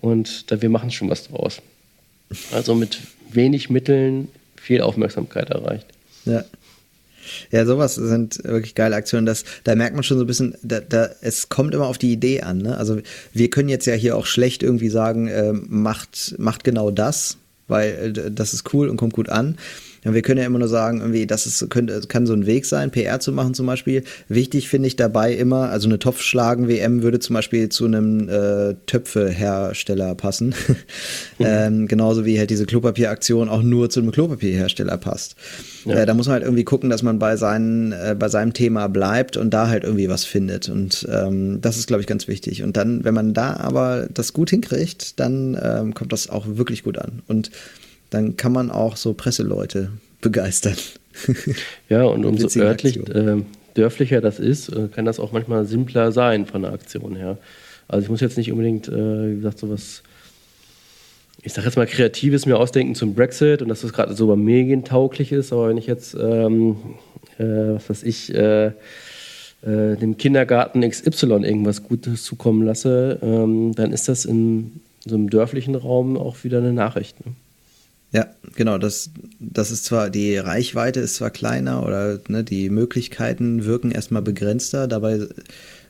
[0.00, 1.60] und da, wir machen schon was draus.
[2.52, 2.98] Also mit
[3.30, 5.86] wenig Mitteln viel Aufmerksamkeit erreicht.
[6.24, 6.44] Ja.
[7.52, 9.26] Ja, sowas sind wirklich geile Aktionen.
[9.26, 12.12] Das, da merkt man schon so ein bisschen, da, da, es kommt immer auf die
[12.12, 12.58] Idee an.
[12.58, 12.76] Ne?
[12.76, 12.98] Also
[13.32, 18.12] wir können jetzt ja hier auch schlecht irgendwie sagen, äh, macht, macht genau das, weil
[18.16, 19.56] äh, das ist cool und kommt gut an.
[20.04, 22.66] Ja, wir können ja immer nur sagen, irgendwie, das ist, könnte, kann so ein Weg
[22.66, 24.02] sein, PR zu machen zum Beispiel.
[24.28, 30.14] Wichtig finde ich dabei immer, also eine Topfschlagen-WM würde zum Beispiel zu einem äh, Töpfehersteller
[30.14, 30.54] passen.
[31.38, 31.46] Mhm.
[31.46, 35.34] ähm, genauso wie halt diese Klopapieraktion auch nur zu einem Klopapierhersteller passt.
[35.84, 35.96] Ja.
[35.96, 38.88] Äh, da muss man halt irgendwie gucken, dass man bei, seinen, äh, bei seinem Thema
[38.88, 40.68] bleibt und da halt irgendwie was findet.
[40.68, 42.62] Und ähm, das ist, glaube ich, ganz wichtig.
[42.62, 46.82] Und dann, wenn man da aber das gut hinkriegt, dann ähm, kommt das auch wirklich
[46.82, 47.22] gut an.
[47.26, 47.50] Und
[48.12, 50.76] dann kann man auch so Presseleute begeistern.
[51.88, 53.42] Ja, und umso örtlich, äh,
[53.74, 57.38] dörflicher das ist, äh, kann das auch manchmal simpler sein von der Aktion her.
[57.86, 60.02] Also ich muss jetzt nicht unbedingt, äh, wie gesagt, sowas,
[61.42, 65.32] ich sage jetzt mal Kreatives mir ausdenken zum Brexit und dass das gerade so medientauglich
[65.32, 66.76] ist, aber wenn ich jetzt, ähm,
[67.38, 68.72] äh, was weiß ich, äh,
[69.64, 75.76] dem Kindergarten XY irgendwas Gutes zukommen lasse, ähm, dann ist das in so einem dörflichen
[75.76, 77.24] Raum auch wieder eine Nachricht.
[77.24, 77.32] Ne?
[78.12, 78.76] Ja, genau.
[78.78, 84.22] Das, das ist zwar, die Reichweite ist zwar kleiner oder ne, die Möglichkeiten wirken erstmal
[84.22, 85.26] begrenzter, dabei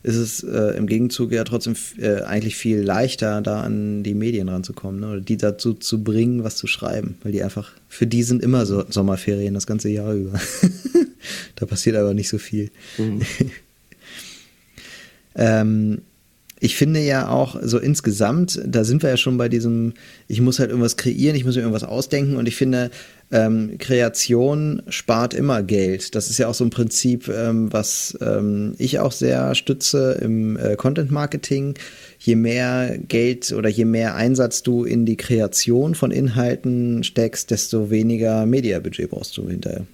[0.04, 4.48] ist es äh, im Gegenzug ja trotzdem äh, eigentlich viel leichter, da an die Medien
[4.48, 8.22] ranzukommen ne, oder die dazu zu bringen, was zu schreiben, weil die einfach, für die
[8.22, 10.40] sind immer so Sommerferien das ganze Jahr über.
[11.56, 12.70] da passiert aber nicht so viel.
[12.98, 13.20] Mhm.
[15.36, 16.02] ähm,
[16.62, 19.94] ich finde ja auch so insgesamt, da sind wir ja schon bei diesem,
[20.28, 22.92] ich muss halt irgendwas kreieren, ich muss mir irgendwas ausdenken und ich finde,
[23.32, 26.14] ähm, Kreation spart immer Geld.
[26.14, 30.56] Das ist ja auch so ein Prinzip, ähm, was ähm, ich auch sehr stütze im
[30.56, 31.74] äh, Content Marketing.
[32.20, 37.90] Je mehr Geld oder je mehr Einsatz du in die Kreation von Inhalten steckst, desto
[37.90, 39.84] weniger Mediabudget brauchst du hinterher.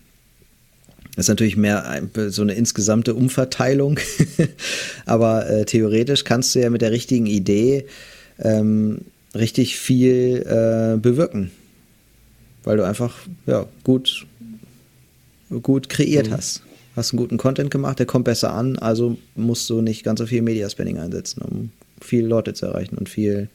[1.19, 3.99] Das ist natürlich mehr so eine insgesamte Umverteilung.
[5.05, 7.87] Aber äh, theoretisch kannst du ja mit der richtigen Idee
[8.39, 9.01] ähm,
[9.35, 11.51] richtig viel äh, bewirken.
[12.63, 14.29] Weil du einfach ja, gut,
[15.61, 16.35] gut kreiert mhm.
[16.35, 16.63] hast.
[16.95, 20.27] Hast einen guten Content gemacht, der kommt besser an, also musst du nicht ganz so
[20.27, 23.49] viel Mediaspending einsetzen, um viele Leute zu erreichen und viel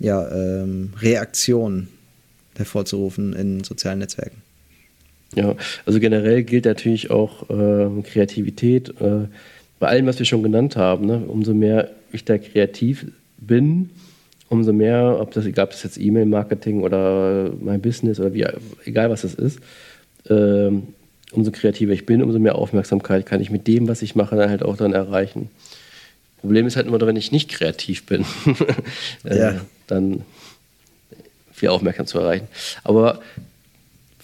[0.00, 1.86] ja, ähm, Reaktion
[2.56, 4.43] hervorzurufen in sozialen Netzwerken.
[5.34, 8.90] Ja, also generell gilt natürlich auch äh, Kreativität.
[9.00, 9.28] Äh,
[9.80, 11.18] bei allem, was wir schon genannt haben, ne?
[11.26, 13.06] umso mehr ich da kreativ
[13.38, 13.90] bin,
[14.48, 18.46] umso mehr, ob das, egal ob das jetzt E-Mail-Marketing oder mein Business oder wie,
[18.84, 19.58] egal was das ist,
[20.28, 20.70] äh,
[21.32, 24.50] umso kreativer ich bin, umso mehr Aufmerksamkeit kann ich mit dem, was ich mache, dann
[24.50, 25.50] halt auch dann erreichen.
[26.40, 28.24] Problem ist halt immer, wenn ich nicht kreativ bin,
[29.24, 29.60] äh, ja.
[29.86, 30.22] dann
[31.52, 32.48] viel Aufmerksamkeit zu erreichen.
[32.84, 33.20] Aber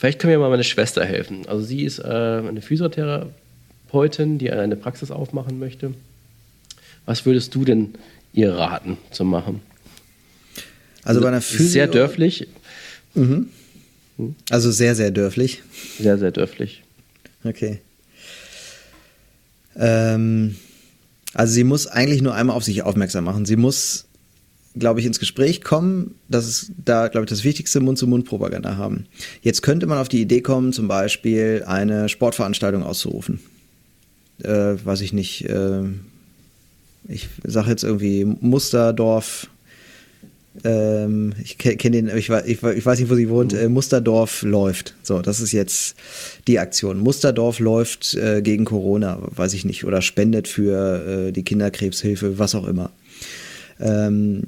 [0.00, 1.46] Vielleicht können wir mal meine Schwester helfen.
[1.46, 5.92] Also sie ist äh, eine Physiotherapeutin, die eine Praxis aufmachen möchte.
[7.04, 7.92] Was würdest du denn
[8.32, 9.60] ihr raten zu machen?
[11.02, 12.48] Also bei einer Physio sehr dörflich.
[13.14, 13.50] Mhm.
[14.48, 15.60] Also sehr, sehr dörflich.
[15.98, 16.82] Sehr, sehr dörflich.
[17.44, 17.82] Okay.
[19.76, 20.56] Ähm,
[21.34, 23.44] also sie muss eigentlich nur einmal auf sich aufmerksam machen.
[23.44, 24.06] Sie muss
[24.78, 29.06] glaube ich, ins Gespräch kommen, das ist da, glaube ich, das wichtigste Mund-zu-Mund-Propaganda haben.
[29.42, 33.40] Jetzt könnte man auf die Idee kommen, zum Beispiel eine Sportveranstaltung auszurufen.
[34.42, 35.82] Äh, weiß ich nicht, äh,
[37.08, 39.48] ich sage jetzt irgendwie Musterdorf,
[40.64, 44.94] ähm, ich kenne den, ich, ich, weiß nicht, wo sie wohnt, äh, Musterdorf läuft.
[45.02, 45.96] So, das ist jetzt
[46.46, 46.98] die Aktion.
[46.98, 52.54] Musterdorf läuft äh, gegen Corona, weiß ich nicht, oder spendet für äh, die Kinderkrebshilfe, was
[52.54, 52.90] auch immer.
[53.78, 54.44] Ähm,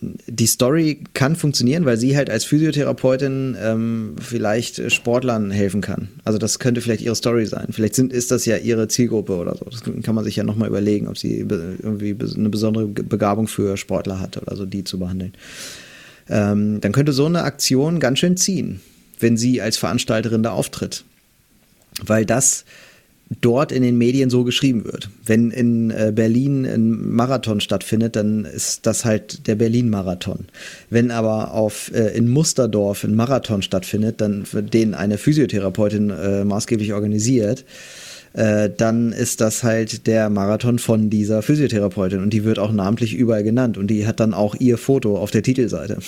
[0.00, 6.08] die Story kann funktionieren, weil sie halt als Physiotherapeutin ähm, vielleicht Sportlern helfen kann.
[6.24, 7.68] Also das könnte vielleicht ihre Story sein.
[7.70, 9.64] Vielleicht sind, ist das ja ihre Zielgruppe oder so.
[9.64, 14.20] Das kann man sich ja nochmal überlegen, ob sie irgendwie eine besondere Begabung für Sportler
[14.20, 15.32] hat oder so, die zu behandeln.
[16.28, 18.80] Ähm, dann könnte so eine Aktion ganz schön ziehen,
[19.18, 21.04] wenn sie als Veranstalterin da auftritt.
[22.04, 22.64] Weil das
[23.40, 25.10] dort in den Medien so geschrieben wird.
[25.24, 30.46] Wenn in äh, Berlin ein Marathon stattfindet, dann ist das halt der Berlin-Marathon.
[30.88, 36.94] Wenn aber auf, äh, in Musterdorf ein Marathon stattfindet, dann den eine Physiotherapeutin äh, maßgeblich
[36.94, 37.64] organisiert,
[38.32, 43.14] äh, dann ist das halt der Marathon von dieser Physiotherapeutin und die wird auch namentlich
[43.14, 45.98] überall genannt und die hat dann auch ihr Foto auf der Titelseite.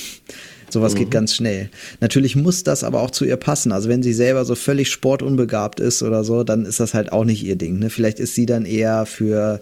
[0.73, 0.99] Sowas mhm.
[0.99, 1.71] geht ganz schnell.
[2.01, 3.73] Natürlich muss das aber auch zu ihr passen.
[3.73, 7.25] Also wenn sie selber so völlig sportunbegabt ist oder so, dann ist das halt auch
[7.25, 7.79] nicht ihr Ding.
[7.79, 7.91] Ne?
[7.91, 9.61] Vielleicht ist sie dann eher für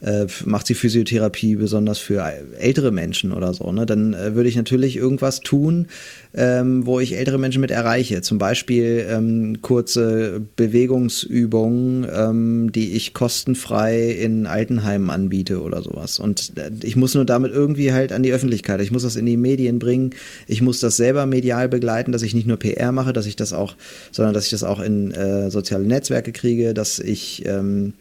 [0.00, 2.22] äh, macht sie Physiotherapie besonders für
[2.58, 3.86] ältere Menschen oder so, ne?
[3.86, 5.88] dann äh, würde ich natürlich irgendwas tun,
[6.34, 8.22] ähm, wo ich ältere Menschen mit erreiche.
[8.22, 16.18] Zum Beispiel ähm, kurze Bewegungsübungen, ähm, die ich kostenfrei in Altenheimen anbiete oder sowas.
[16.18, 18.80] Und äh, ich muss nur damit irgendwie halt an die Öffentlichkeit.
[18.80, 20.10] Ich muss das in die Medien bringen.
[20.46, 23.52] Ich muss das selber medial begleiten, dass ich nicht nur PR mache, dass ich das
[23.52, 23.74] auch,
[24.12, 27.94] sondern dass ich das auch in äh, soziale Netzwerke kriege, dass ich ähm,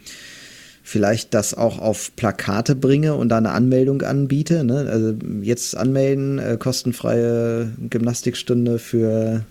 [0.90, 4.64] vielleicht das auch auf Plakate bringe und da eine Anmeldung anbiete.
[4.64, 4.90] Ne?
[4.90, 9.46] Also jetzt anmelden, äh, kostenfreie Gymnastikstunde für,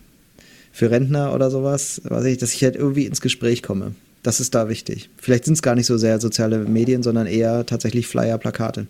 [0.73, 3.93] für Rentner oder sowas, weiß ich, dass ich halt irgendwie ins Gespräch komme.
[4.25, 5.11] Das ist da wichtig.
[5.17, 8.89] Vielleicht sind es gar nicht so sehr soziale Medien, sondern eher tatsächlich Flyer, Plakate.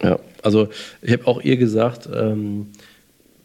[0.00, 0.68] Ja, also
[1.02, 2.68] ich habe auch ihr gesagt, ähm,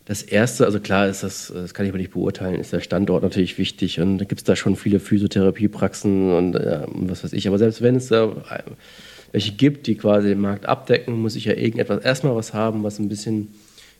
[0.07, 3.23] das erste, also klar ist das, das kann ich aber nicht beurteilen, ist der Standort
[3.23, 7.45] natürlich wichtig und da gibt es da schon viele Physiotherapiepraxen und äh, was weiß ich.
[7.49, 8.31] Aber selbst wenn es da
[9.33, 12.99] welche gibt, die quasi den Markt abdecken, muss ich ja irgendetwas erstmal was haben, was
[12.99, 13.49] ein bisschen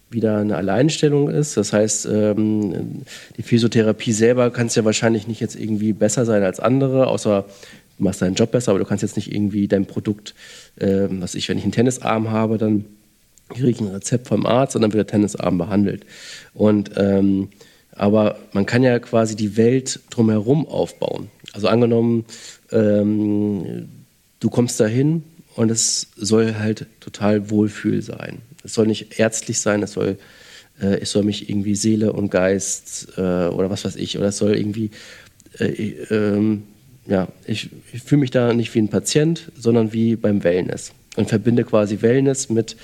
[0.10, 1.58] wieder eine Alleinstellung ist.
[1.58, 3.04] Das heißt, ähm,
[3.36, 7.44] die Physiotherapie selber kann es ja wahrscheinlich nicht jetzt irgendwie besser sein als andere, außer
[7.98, 10.36] du machst deinen Job besser, aber du kannst jetzt nicht irgendwie dein Produkt,
[10.78, 12.86] äh, was ich, wenn ich einen Tennisarm habe, dann
[13.50, 16.06] kriege ich ein Rezept vom Arzt und dann wird der Tennisarm behandelt.
[16.54, 17.50] Und, ähm,
[17.92, 21.30] aber man kann ja quasi die Welt drumherum aufbauen.
[21.54, 22.26] Also angenommen,
[22.72, 23.90] ähm,
[24.40, 25.24] du kommst dahin
[25.56, 28.40] und es soll halt total Wohlfühl sein.
[28.64, 30.18] Es soll nicht ärztlich sein, es soll,
[30.80, 34.38] äh, es soll mich irgendwie Seele und Geist äh, oder was weiß ich, oder es
[34.38, 34.92] soll irgendwie,
[35.58, 35.66] äh,
[36.12, 36.64] ähm,
[37.08, 41.28] ja, ich, ich fühle mich da nicht wie ein Patient, sondern wie beim Wellness und
[41.28, 42.78] verbinde quasi Wellness mit,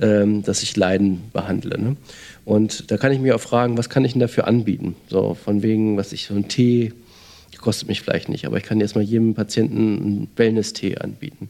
[0.00, 1.80] ähm, dass ich Leiden behandle.
[1.80, 1.96] Ne?
[2.44, 4.96] Und da kann ich mir auch fragen, was kann ich denn dafür anbieten?
[5.08, 6.92] So von wegen, was ich so ein Tee
[7.64, 11.48] kostet mich vielleicht nicht, aber ich kann jetzt mal jedem Patienten einen Wellness-Tee anbieten.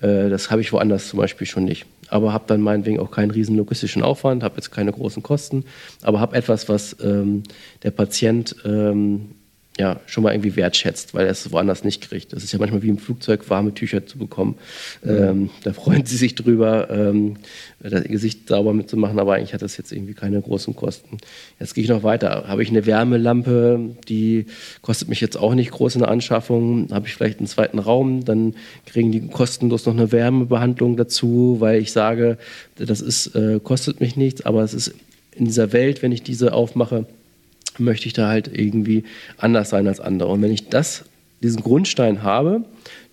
[0.00, 1.86] Äh, das habe ich woanders zum Beispiel schon nicht.
[2.08, 5.64] Aber habe dann meinetwegen auch keinen riesen logistischen Aufwand, habe jetzt keine großen Kosten,
[6.02, 7.42] aber habe etwas, was ähm,
[7.82, 9.32] der Patient ähm,
[9.80, 12.34] ja, schon mal irgendwie wertschätzt, weil er es woanders nicht kriegt.
[12.34, 14.58] Das ist ja manchmal wie im Flugzeug, warme Tücher zu bekommen.
[15.02, 15.10] Mhm.
[15.10, 17.36] Ähm, da freuen sie sich drüber, ähm,
[17.78, 21.16] das Gesicht sauber mitzumachen, aber eigentlich hat das jetzt irgendwie keine großen Kosten.
[21.58, 22.44] Jetzt gehe ich noch weiter.
[22.46, 24.44] Habe ich eine Wärmelampe, die
[24.82, 26.88] kostet mich jetzt auch nicht groß in der Anschaffung.
[26.90, 31.80] Habe ich vielleicht einen zweiten Raum, dann kriegen die kostenlos noch eine Wärmebehandlung dazu, weil
[31.80, 32.36] ich sage,
[32.76, 34.94] das ist, äh, kostet mich nichts, aber es ist
[35.34, 37.06] in dieser Welt, wenn ich diese aufmache,
[37.80, 39.04] möchte ich da halt irgendwie
[39.38, 40.30] anders sein als andere.
[40.30, 41.04] Und wenn ich das,
[41.42, 42.64] diesen Grundstein habe,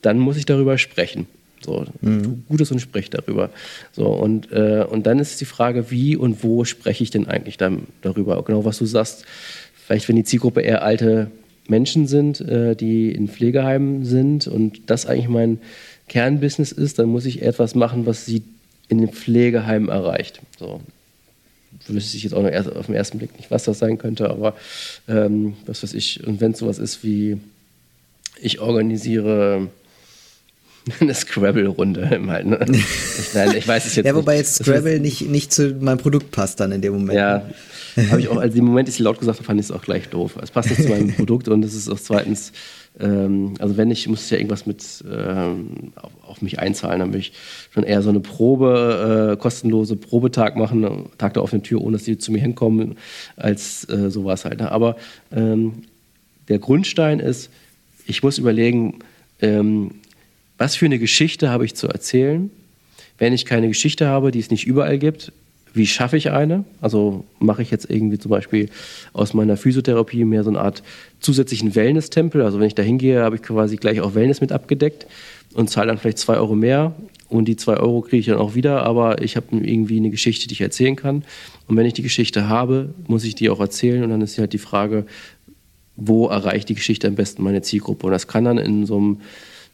[0.01, 1.27] dann muss ich darüber sprechen.
[1.61, 2.43] So, mhm.
[2.47, 3.49] Gutes und sprich darüber.
[3.91, 7.57] So, und, äh, und dann ist die Frage, wie und wo spreche ich denn eigentlich
[7.57, 8.41] dann darüber?
[8.43, 9.25] Genau, was du sagst,
[9.73, 11.31] vielleicht wenn die Zielgruppe eher alte
[11.67, 15.59] Menschen sind, äh, die in Pflegeheimen sind und das eigentlich mein
[16.07, 18.43] Kernbusiness ist, dann muss ich etwas machen, was sie
[18.87, 20.41] in den Pflegeheimen erreicht.
[20.57, 20.79] So,
[21.87, 24.29] wüsste ich jetzt auch noch erst, auf den ersten Blick nicht, was das sein könnte,
[24.29, 24.55] aber
[25.07, 26.25] ähm, was weiß ich.
[26.25, 27.37] Und wenn es sowas ist wie,
[28.41, 29.69] ich organisiere
[30.99, 32.45] eine Scrabble-Runde halt.
[32.45, 32.65] Ne?
[32.71, 36.31] Ich, nein, ich weiß es jetzt Ja, wobei jetzt Scrabble nicht, nicht zu meinem Produkt
[36.31, 37.17] passt dann in dem Moment.
[37.17, 37.49] Ja,
[38.09, 40.09] habe ich auch, also im Moment, ich laut gesagt habe, fand ich es auch gleich
[40.09, 40.37] doof.
[40.41, 42.51] Es passt nicht zu meinem Produkt und es ist auch zweitens,
[42.99, 47.13] ähm, also wenn ich, muss ich ja irgendwas mit ähm, auf, auf, mich einzahlen, dann
[47.13, 47.33] will ich
[47.71, 52.05] schon eher so eine Probe, äh, kostenlose Probetag machen, Tag der offenen Tür, ohne dass
[52.05, 52.95] die zu mir hinkommen,
[53.35, 54.59] als äh, sowas halt.
[54.59, 54.71] Ne?
[54.71, 54.95] Aber
[55.31, 55.83] ähm,
[56.47, 57.49] der Grundstein ist,
[58.07, 58.99] ich muss überlegen,
[59.41, 59.91] ähm,
[60.57, 62.49] was für eine Geschichte habe ich zu erzählen?
[63.19, 65.31] Wenn ich keine Geschichte habe, die es nicht überall gibt,
[65.77, 66.65] wie schaffe ich eine?
[66.81, 68.69] Also mache ich jetzt irgendwie zum Beispiel
[69.13, 70.83] aus meiner Physiotherapie mehr so eine Art
[71.19, 72.41] zusätzlichen Wellness-Tempel.
[72.41, 75.07] Also wenn ich da hingehe, habe ich quasi gleich auch Wellness mit abgedeckt
[75.53, 76.93] und zahle dann vielleicht zwei Euro mehr
[77.29, 80.47] und die zwei Euro kriege ich dann auch wieder, aber ich habe irgendwie eine Geschichte,
[80.47, 81.23] die ich erzählen kann.
[81.67, 84.53] Und wenn ich die Geschichte habe, muss ich die auch erzählen und dann ist halt
[84.53, 85.05] die Frage,
[85.95, 88.05] wo erreicht die Geschichte am besten meine Zielgruppe?
[88.05, 89.21] Und das kann dann in so einem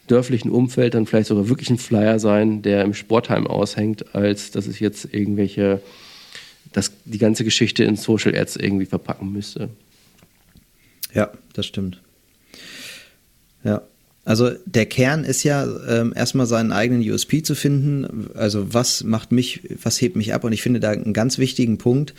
[0.07, 4.67] dörflichen Umfeld dann vielleicht sogar wirklich ein Flyer sein, der im Sportheim aushängt, als dass
[4.67, 5.81] es jetzt irgendwelche,
[6.71, 9.69] dass die ganze Geschichte in Social Ads irgendwie verpacken müsste.
[11.13, 12.01] Ja, das stimmt.
[13.63, 13.81] Ja.
[14.25, 18.29] Also der Kern ist ja ähm, erstmal seinen eigenen USP zu finden.
[18.35, 20.45] Also was macht mich, was hebt mich ab?
[20.45, 22.13] Und ich finde da einen ganz wichtigen Punkt.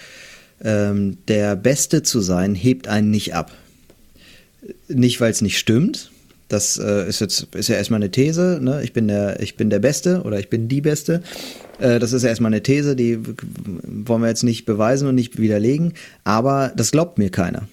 [0.63, 3.53] Ähm, der Beste zu sein, hebt einen nicht ab.
[4.89, 6.11] Nicht, weil es nicht stimmt.
[6.49, 8.59] Das äh, ist jetzt ist ja erstmal eine These.
[8.61, 8.83] Ne?
[8.83, 11.23] Ich bin der, ich bin der Beste oder ich bin die Beste.
[11.79, 13.19] Äh, das ist ja erstmal eine These, die
[13.85, 15.95] wollen wir jetzt nicht beweisen und nicht widerlegen.
[16.25, 17.69] Aber das glaubt mir keiner.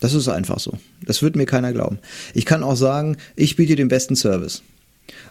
[0.00, 0.78] Das ist einfach so.
[1.04, 1.98] Das wird mir keiner glauben.
[2.34, 4.62] Ich kann auch sagen, ich biete den besten Service.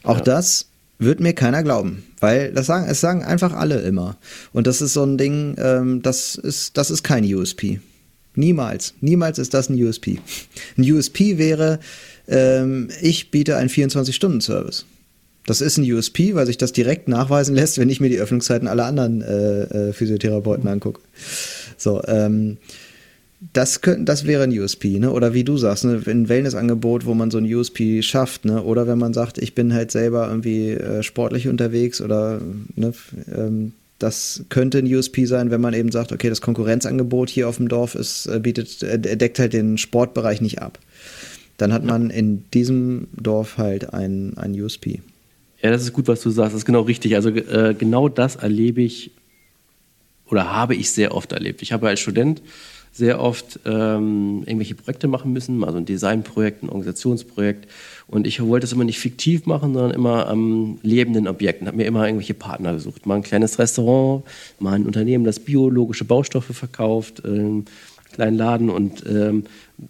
[0.03, 0.23] Auch ja.
[0.23, 0.67] das
[0.99, 4.17] wird mir keiner glauben, weil das sagen, es sagen einfach alle immer.
[4.51, 7.79] Und das ist so ein Ding, ähm, das ist, das ist kein USP.
[8.35, 10.19] Niemals, niemals ist das ein USP.
[10.77, 11.79] Ein USP wäre,
[12.29, 14.85] ähm, ich biete einen 24-Stunden-Service.
[15.45, 18.67] Das ist ein USP, weil sich das direkt nachweisen lässt, wenn ich mir die Öffnungszeiten
[18.67, 21.01] aller anderen äh, äh, Physiotherapeuten angucke.
[21.77, 22.57] So, ähm,
[23.53, 25.11] das, könnte, das wäre ein USP, ne?
[25.11, 26.01] Oder wie du sagst, ne?
[26.05, 28.61] ein Wellnessangebot, wo man so ein USP schafft, ne?
[28.61, 32.41] Oder wenn man sagt, ich bin halt selber irgendwie äh, sportlich unterwegs oder
[32.75, 32.93] ne?
[33.33, 37.57] Ähm, das könnte ein USP sein, wenn man eben sagt, okay, das Konkurrenzangebot hier auf
[37.57, 40.79] dem Dorf ist, äh, bietet, äh, deckt halt den Sportbereich nicht ab.
[41.59, 45.01] Dann hat man in diesem Dorf halt ein, ein USP.
[45.61, 46.53] Ja, das ist gut, was du sagst.
[46.53, 47.15] Das ist genau richtig.
[47.15, 49.11] Also äh, genau das erlebe ich
[50.29, 51.61] oder habe ich sehr oft erlebt.
[51.61, 52.41] Ich habe als Student
[52.91, 57.67] sehr oft ähm, irgendwelche Projekte machen müssen, also ein Designprojekt, ein Organisationsprojekt.
[58.07, 61.61] Und ich wollte es immer nicht fiktiv machen, sondern immer am lebenden Objekt.
[61.61, 63.05] Und habe mir immer irgendwelche Partner gesucht.
[63.05, 64.23] Mal ein kleines Restaurant,
[64.59, 67.65] mal ein Unternehmen, das biologische Baustoffe verkauft, ähm,
[68.11, 68.69] kleinen Laden.
[68.69, 69.45] Und, ähm,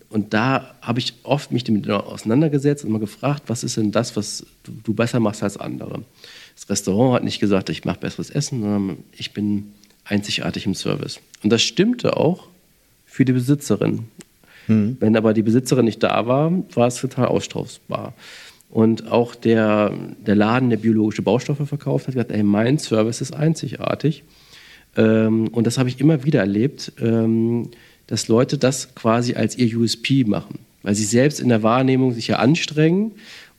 [0.09, 4.15] und da habe ich oft mich damit auseinandergesetzt und mal gefragt, was ist denn das,
[4.15, 6.03] was du, du besser machst als andere?
[6.55, 9.71] Das Restaurant hat nicht gesagt, ich mache besseres Essen, sondern ich bin
[10.03, 11.19] einzigartig im Service.
[11.43, 12.47] Und das stimmte auch
[13.05, 14.05] für die Besitzerin.
[14.65, 14.97] Hm.
[14.99, 18.13] Wenn aber die Besitzerin nicht da war, war es total austauschbar.
[18.69, 19.91] Und auch der,
[20.25, 24.23] der Laden, der biologische Baustoffe verkauft hat, gesagt, ey, mein Service ist einzigartig.
[24.95, 27.69] Ähm, und das habe ich immer wieder erlebt, ähm,
[28.09, 32.27] dass Leute das quasi als ihr USP machen, weil sie selbst in der Wahrnehmung sich
[32.27, 33.11] ja anstrengen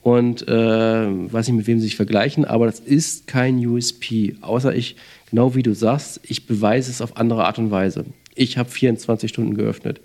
[0.02, 4.74] und äh, weiß nicht, mit wem sie sich vergleichen, aber das ist kein USP, außer
[4.74, 4.96] ich,
[5.30, 8.04] genau wie du sagst, ich beweise es auf andere Art und Weise
[8.40, 10.00] ich habe 24 Stunden geöffnet.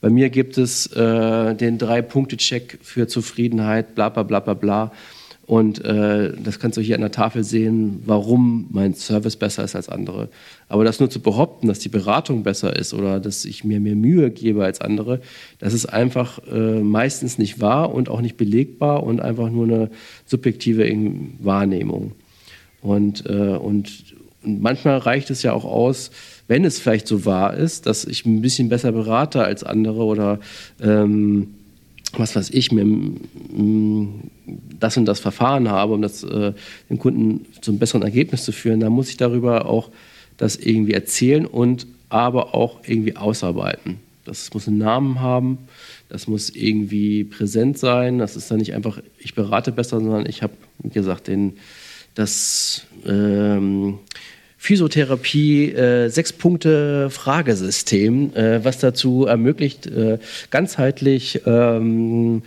[0.00, 4.92] Bei mir gibt es äh, den Drei-Punkte-Check für Zufriedenheit, bla bla bla bla bla.
[5.50, 9.74] Und äh, das kannst du hier an der Tafel sehen, warum mein Service besser ist
[9.74, 10.28] als andere.
[10.68, 13.96] Aber das nur zu behaupten, dass die Beratung besser ist oder dass ich mir mehr
[13.96, 15.20] Mühe gebe als andere,
[15.58, 19.90] das ist einfach äh, meistens nicht wahr und auch nicht belegbar und einfach nur eine
[20.24, 20.88] subjektive
[21.40, 22.12] Wahrnehmung.
[22.80, 24.04] Und, äh, und,
[24.44, 26.12] und manchmal reicht es ja auch aus,
[26.46, 30.38] wenn es vielleicht so wahr ist, dass ich ein bisschen besser berate als andere oder
[30.80, 31.54] ähm,
[32.16, 32.86] was weiß ich, mir
[34.78, 36.52] das und das Verfahren habe, um das äh,
[36.88, 39.90] dem Kunden zu einem besseren Ergebnis zu führen, dann muss ich darüber auch
[40.36, 43.98] das irgendwie erzählen und aber auch irgendwie ausarbeiten.
[44.24, 45.58] Das muss einen Namen haben,
[46.08, 50.42] das muss irgendwie präsent sein, das ist dann nicht einfach, ich berate besser, sondern ich
[50.42, 51.54] habe, wie gesagt, den,
[52.14, 53.98] das ähm,
[54.62, 60.18] Physiotherapie äh, sechs Punkte Fragesystem, äh, was dazu ermöglicht, äh,
[60.50, 62.42] ganzheitlich ähm,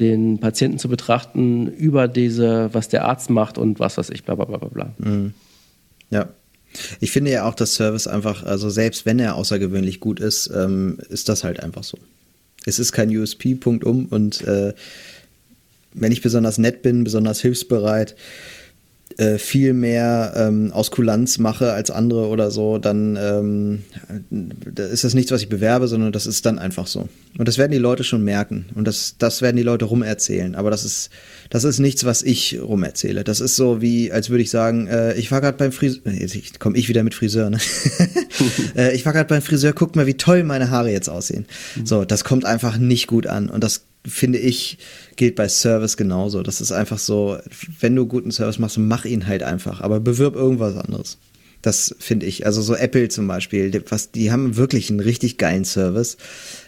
[0.00, 4.34] den Patienten zu betrachten über diese, was der Arzt macht und was weiß ich, bla
[4.34, 4.92] bla bla bla.
[4.98, 5.34] Mhm.
[6.10, 6.30] Ja.
[6.98, 10.98] Ich finde ja auch, dass Service einfach, also selbst wenn er außergewöhnlich gut ist, ähm,
[11.10, 11.96] ist das halt einfach so.
[12.66, 14.06] Es ist kein USP, Punkt um.
[14.06, 14.74] Und äh,
[15.94, 18.16] wenn ich besonders nett bin, besonders hilfsbereit,
[19.18, 23.82] äh, viel mehr ähm, aus Kulanz mache als andere oder so, dann ähm,
[24.76, 27.08] ist das nichts, was ich bewerbe, sondern das ist dann einfach so.
[27.38, 28.66] Und das werden die Leute schon merken.
[28.74, 30.54] Und das, das werden die Leute rumerzählen.
[30.54, 31.10] Aber das ist,
[31.50, 33.24] das ist nichts, was ich rumerzähle.
[33.24, 36.60] Das ist so wie, als würde ich sagen, äh, ich war gerade beim Friseur, jetzt
[36.60, 37.58] komme ich wieder mit Friseur, ne?
[38.76, 41.46] äh, ich war gerade beim Friseur, guck mal, wie toll meine Haare jetzt aussehen.
[41.76, 41.86] Mhm.
[41.86, 43.48] So, das kommt einfach nicht gut an.
[43.48, 44.78] Und das finde ich,
[45.16, 46.42] gilt bei Service genauso.
[46.42, 47.38] Das ist einfach so,
[47.80, 51.18] wenn du guten Service machst, mach ihn halt einfach, aber bewirb irgendwas anderes.
[51.62, 52.44] Das finde ich.
[52.44, 56.16] Also so Apple zum Beispiel, was, die haben wirklich einen richtig geilen Service,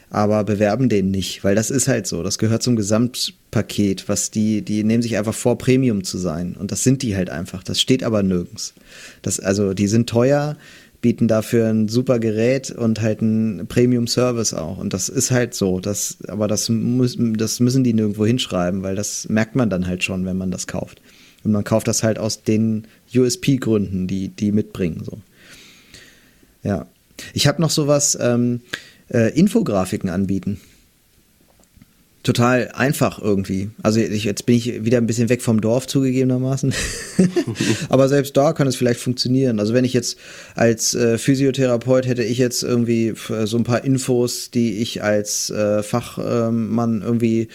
[0.08, 2.22] aber bewerben den nicht, weil das ist halt so.
[2.22, 6.54] Das gehört zum Gesamtpaket, was die, die nehmen sich einfach vor, Premium zu sein.
[6.56, 7.64] Und das sind die halt einfach.
[7.64, 8.74] Das steht aber nirgends.
[9.22, 10.56] Das, also die sind teuer,
[11.04, 14.78] bieten dafür ein super Gerät und halt einen Premium-Service auch.
[14.78, 15.78] Und das ist halt so.
[15.78, 20.02] Das, aber das, muss, das müssen die nirgendwo hinschreiben, weil das merkt man dann halt
[20.02, 21.02] schon, wenn man das kauft.
[21.44, 25.02] Und man kauft das halt aus den USP-Gründen, die die mitbringen.
[25.04, 25.18] So.
[26.62, 26.86] Ja.
[27.34, 28.62] Ich habe noch sowas, ähm,
[29.12, 30.58] äh, Infografiken anbieten.
[32.24, 33.70] Total einfach irgendwie.
[33.82, 36.74] Also ich, jetzt bin ich wieder ein bisschen weg vom Dorf zugegebenermaßen.
[37.90, 39.60] Aber selbst da kann es vielleicht funktionieren.
[39.60, 40.18] Also wenn ich jetzt
[40.56, 43.14] als äh, Physiotherapeut hätte ich jetzt irgendwie
[43.44, 47.48] so ein paar Infos, die ich als äh, Fachmann äh, irgendwie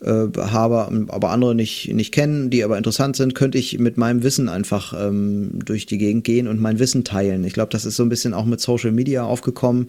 [0.00, 4.24] äh, habe, aber andere nicht, nicht kennen, die aber interessant sind, könnte ich mit meinem
[4.24, 7.44] Wissen einfach ähm, durch die Gegend gehen und mein Wissen teilen.
[7.44, 9.88] Ich glaube, das ist so ein bisschen auch mit Social Media aufgekommen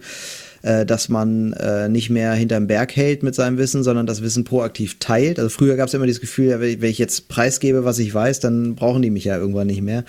[0.62, 4.44] äh, dass man äh, nicht mehr hinterm Berg hält mit seinem Wissen, sondern das Wissen
[4.44, 5.38] proaktiv teilt.
[5.38, 8.74] Also früher gab es immer dieses Gefühl, wenn ich jetzt preisgebe, was ich weiß, dann
[8.74, 10.04] brauchen die mich ja irgendwann nicht mehr.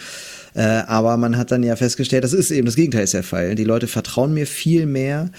[0.54, 3.56] Äh, aber man hat dann ja festgestellt, das ist eben das Gegenteil ist der Fall.
[3.56, 5.30] Die Leute vertrauen mir viel mehr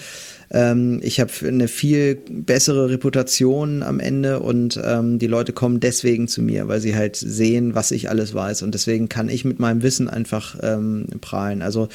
[0.53, 6.27] ähm, ich habe eine viel bessere Reputation am Ende und ähm, die Leute kommen deswegen
[6.27, 8.61] zu mir, weil sie halt sehen, was ich alles weiß.
[8.61, 11.63] Und deswegen kann ich mit meinem Wissen einfach ähm, prahlen.
[11.63, 11.89] Also,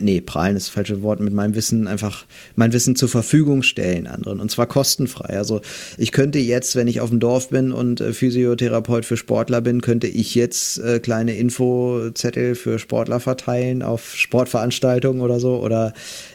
[0.00, 4.06] nee, prahlen ist das falsche Wort, mit meinem Wissen einfach mein Wissen zur Verfügung stellen
[4.06, 4.40] anderen.
[4.40, 5.36] Und zwar kostenfrei.
[5.36, 5.60] Also
[5.98, 9.80] ich könnte jetzt, wenn ich auf dem Dorf bin und äh, Physiotherapeut für Sportler bin,
[9.80, 15.92] könnte ich jetzt äh, kleine Infozettel für Sportler verteilen auf Sportveranstaltungen oder so oder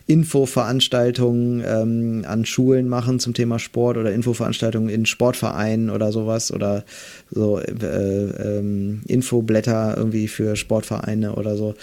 [0.10, 6.84] Infoveranstaltungen ähm, an Schulen machen zum Thema Sport oder Infoveranstaltungen in Sportvereinen oder sowas oder
[7.30, 11.76] so äh, ähm, Infoblätter irgendwie für Sportvereine oder so,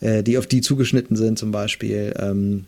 [0.00, 2.64] äh, die auf die zugeschnitten sind zum Beispiel, ähm,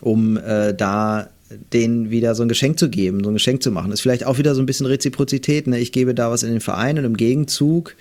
[0.00, 1.28] um äh, da
[1.72, 3.92] denen wieder so ein Geschenk zu geben, so ein Geschenk zu machen.
[3.92, 5.66] Ist vielleicht auch wieder so ein bisschen Reziprozität.
[5.66, 5.78] Ne?
[5.78, 7.94] Ich gebe da was in den Verein und im Gegenzug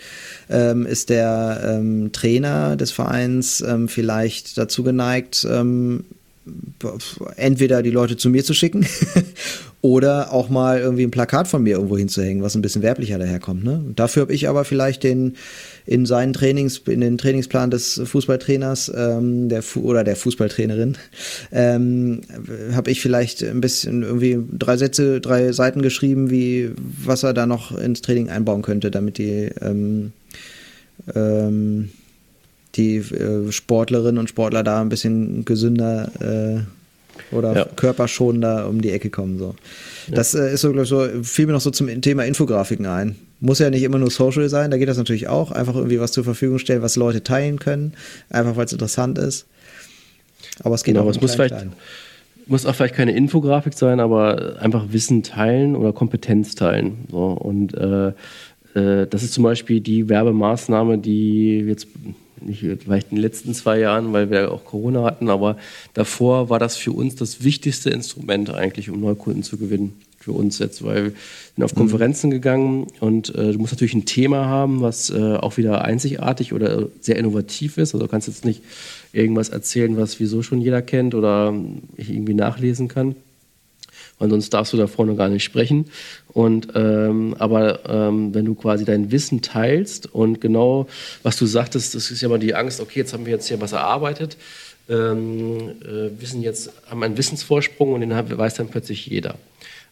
[0.49, 6.05] ähm, ist der ähm, Trainer des Vereins ähm, vielleicht dazu geneigt, ähm,
[7.37, 8.85] entweder die Leute zu mir zu schicken
[9.83, 13.65] oder auch mal irgendwie ein Plakat von mir irgendwo hinzuhängen, was ein bisschen werblicher daherkommt.
[13.65, 13.83] Ne?
[13.97, 15.35] Dafür habe ich aber vielleicht den
[15.85, 20.97] in seinen Trainings, in den Trainingsplan des Fußballtrainers ähm, der Fu oder der Fußballtrainerin,
[21.51, 22.21] ähm,
[22.73, 27.45] habe ich vielleicht ein bisschen irgendwie drei Sätze, drei Seiten geschrieben, wie was er da
[27.45, 30.13] noch ins Training einbauen könnte, damit die ähm,
[31.13, 31.89] ähm,
[32.75, 36.82] die äh, Sportlerinnen und Sportler da ein bisschen gesünder äh,
[37.31, 37.65] oder ja.
[37.65, 39.37] körperschonender um die Ecke kommen.
[39.39, 39.55] So.
[40.07, 40.15] Ja.
[40.15, 43.15] Das äh, ist so, glaube ich, so, fiel mir noch so zum Thema Infografiken ein.
[43.39, 45.51] Muss ja nicht immer nur Social sein, da geht das natürlich auch.
[45.51, 47.93] Einfach irgendwie was zur Verfügung stellen, was Leute teilen können,
[48.29, 49.47] einfach weil es interessant ist.
[50.63, 51.73] Aber es geht genau, auch es muss vielleicht, klein.
[52.45, 57.05] muss auch vielleicht keine Infografik sein, aber einfach Wissen teilen oder Kompetenz teilen.
[57.11, 57.25] So.
[57.31, 58.13] Und äh,
[58.75, 61.87] äh, das ist zum Beispiel die Werbemaßnahme, die jetzt
[62.45, 65.57] nicht vielleicht in den letzten zwei Jahren, weil wir auch Corona hatten, aber
[65.93, 69.99] davor war das für uns das wichtigste Instrument eigentlich, um Neukunden zu gewinnen.
[70.19, 71.11] Für uns jetzt, weil wir
[71.55, 71.79] sind auf mhm.
[71.79, 76.53] Konferenzen gegangen und äh, du musst natürlich ein Thema haben, was äh, auch wieder einzigartig
[76.53, 77.93] oder sehr innovativ ist.
[77.93, 78.61] Also du kannst jetzt nicht
[79.11, 81.53] irgendwas erzählen, was wieso schon jeder kennt oder
[81.97, 83.15] ich irgendwie nachlesen kann
[84.19, 85.85] weil sonst darfst du da vorne gar nicht sprechen.
[86.33, 90.87] Und ähm, aber ähm, wenn du quasi dein Wissen teilst und genau,
[91.21, 93.61] was du sagtest, das ist ja mal die Angst, okay, jetzt haben wir jetzt hier
[93.61, 94.37] was erarbeitet,
[94.89, 99.35] ähm, äh, wissen jetzt, haben einen Wissensvorsprung und den weiß dann plötzlich jeder.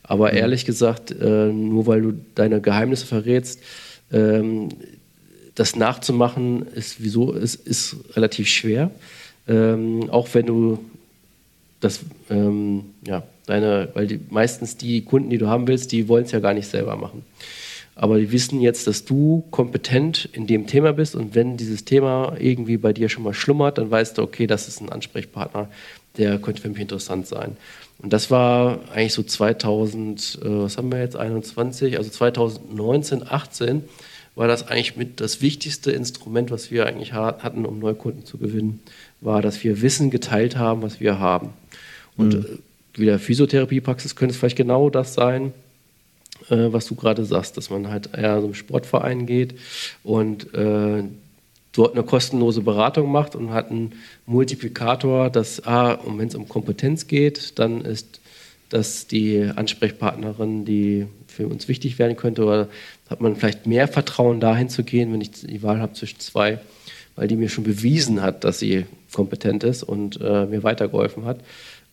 [0.03, 0.37] Aber mhm.
[0.37, 3.61] ehrlich gesagt, äh, nur weil du deine Geheimnisse verrätst,
[4.11, 4.69] ähm,
[5.55, 8.89] das nachzumachen ist, wieso, ist, ist relativ schwer.
[9.47, 10.79] Ähm, auch wenn du
[11.81, 16.25] das, ähm, ja, deine, weil die, meistens die Kunden, die du haben willst, die wollen
[16.25, 17.23] es ja gar nicht selber machen.
[17.95, 22.35] Aber die wissen jetzt, dass du kompetent in dem Thema bist und wenn dieses Thema
[22.39, 25.69] irgendwie bei dir schon mal schlummert, dann weißt du, okay, das ist ein Ansprechpartner,
[26.17, 27.57] der könnte für mich interessant sein.
[27.99, 33.83] Und das war eigentlich so 2000, äh, was haben wir jetzt, 21, also 2019, 18
[34.33, 38.79] war das eigentlich mit das wichtigste Instrument, was wir eigentlich hatten, um Neukunden zu gewinnen,
[39.19, 41.49] war, dass wir Wissen geteilt haben, was wir haben.
[42.15, 42.59] Und mhm.
[42.93, 45.53] Wieder Physiotherapiepraxis könnte es vielleicht genau das sein,
[46.49, 49.55] äh, was du gerade sagst, dass man halt eher so im Sportverein geht
[50.03, 51.03] und äh,
[51.73, 53.93] dort eine kostenlose Beratung macht und hat einen
[54.25, 58.19] Multiplikator, dass, ah, und wenn es um Kompetenz geht, dann ist
[58.69, 62.67] das die Ansprechpartnerin, die für uns wichtig werden könnte, oder
[63.09, 66.59] hat man vielleicht mehr Vertrauen dahin zu gehen, wenn ich die Wahl habe zwischen zwei,
[67.15, 71.39] weil die mir schon bewiesen hat, dass sie kompetent ist und äh, mir weitergeholfen hat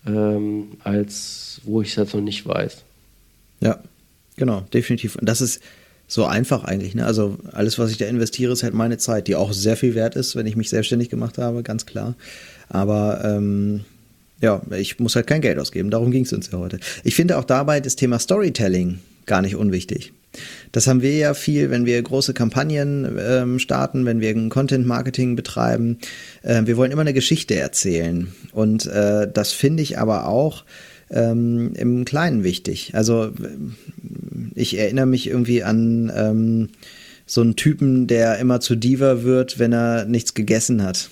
[0.06, 2.82] ähm, als wo ich es halt noch nicht weiß.
[3.60, 3.80] Ja,
[4.36, 5.16] genau, definitiv.
[5.16, 5.60] Und das ist
[6.06, 6.94] so einfach eigentlich.
[6.94, 7.04] Ne?
[7.04, 10.16] Also alles, was ich da investiere, ist halt meine Zeit, die auch sehr viel wert
[10.16, 12.14] ist, wenn ich mich selbstständig gemacht habe, ganz klar.
[12.68, 13.84] Aber ähm,
[14.40, 15.90] ja, ich muss halt kein Geld ausgeben.
[15.90, 16.80] Darum ging es uns ja heute.
[17.04, 20.12] Ich finde auch dabei das Thema Storytelling gar nicht unwichtig.
[20.72, 25.36] Das haben wir ja viel, wenn wir große Kampagnen ähm, starten, wenn wir ein Content-Marketing
[25.36, 25.98] betreiben.
[26.42, 28.28] Äh, wir wollen immer eine Geschichte erzählen.
[28.52, 30.64] Und äh, das finde ich aber auch
[31.10, 32.92] ähm, im Kleinen wichtig.
[32.94, 33.32] Also
[34.54, 36.68] ich erinnere mich irgendwie an ähm,
[37.26, 41.10] so einen Typen, der immer zu Diva wird, wenn er nichts gegessen hat.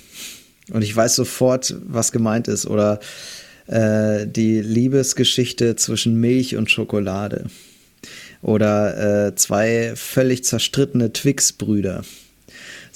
[0.70, 2.66] Und ich weiß sofort, was gemeint ist.
[2.66, 3.00] Oder
[3.66, 7.46] äh, die Liebesgeschichte zwischen Milch und Schokolade.
[8.42, 12.02] Oder äh, zwei völlig zerstrittene Twix-Brüder.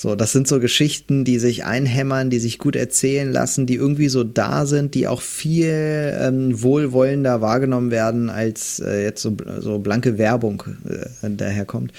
[0.01, 4.09] So, das sind so Geschichten, die sich einhämmern, die sich gut erzählen lassen, die irgendwie
[4.09, 9.79] so da sind, die auch viel ähm, wohlwollender wahrgenommen werden, als äh, jetzt so, so
[9.79, 11.93] blanke Werbung äh, daherkommt.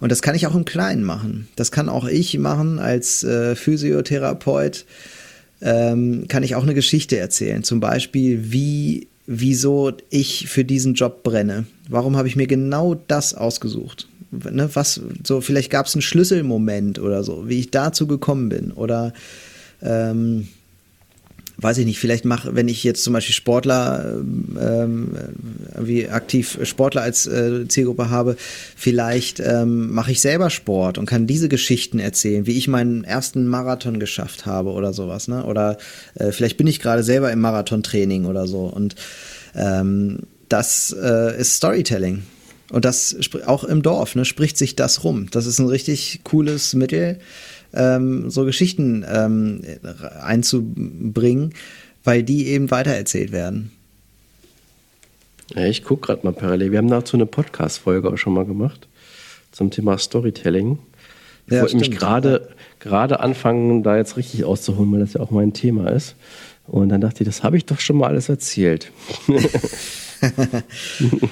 [0.00, 1.48] Und das kann ich auch im Kleinen machen.
[1.56, 4.84] Das kann auch ich machen als äh, Physiotherapeut.
[5.62, 7.64] Ähm, kann ich auch eine Geschichte erzählen.
[7.64, 11.64] Zum Beispiel, wie, wieso ich für diesen Job brenne.
[11.88, 14.08] Warum habe ich mir genau das ausgesucht?
[14.30, 18.72] ne, was, so, vielleicht gab es einen Schlüsselmoment oder so, wie ich dazu gekommen bin.
[18.72, 19.12] Oder
[19.82, 20.48] ähm,
[21.62, 24.16] weiß ich nicht, vielleicht mache, wenn ich jetzt zum Beispiel Sportler,
[24.60, 25.12] ähm,
[25.78, 28.36] wie aktiv Sportler als äh, Zielgruppe habe,
[28.76, 33.46] vielleicht ähm, mache ich selber Sport und kann diese Geschichten erzählen, wie ich meinen ersten
[33.46, 35.44] Marathon geschafft habe oder sowas, ne?
[35.44, 35.78] Oder
[36.14, 38.64] äh, vielleicht bin ich gerade selber im Marathontraining oder so.
[38.64, 38.94] Und
[39.54, 42.22] ähm, das äh, ist Storytelling.
[42.70, 45.26] Und das auch im Dorf, ne, spricht sich das rum.
[45.32, 47.18] Das ist ein richtig cooles Mittel,
[47.72, 49.62] ähm, so Geschichten ähm,
[50.20, 51.54] einzubringen,
[52.04, 53.70] weil die eben weitererzählt werden.
[55.54, 56.70] Ja, ich gucke gerade mal parallel.
[56.70, 58.88] Wir haben dazu eine Podcast-Folge auch schon mal gemacht
[59.52, 60.78] zum Thema Storytelling.
[61.46, 65.30] Ich ja, wollte mich gerade gerade anfangen, da jetzt richtig auszuholen, weil das ja auch
[65.30, 66.14] mein Thema ist.
[66.66, 68.92] Und dann dachte ich, das habe ich doch schon mal alles erzählt.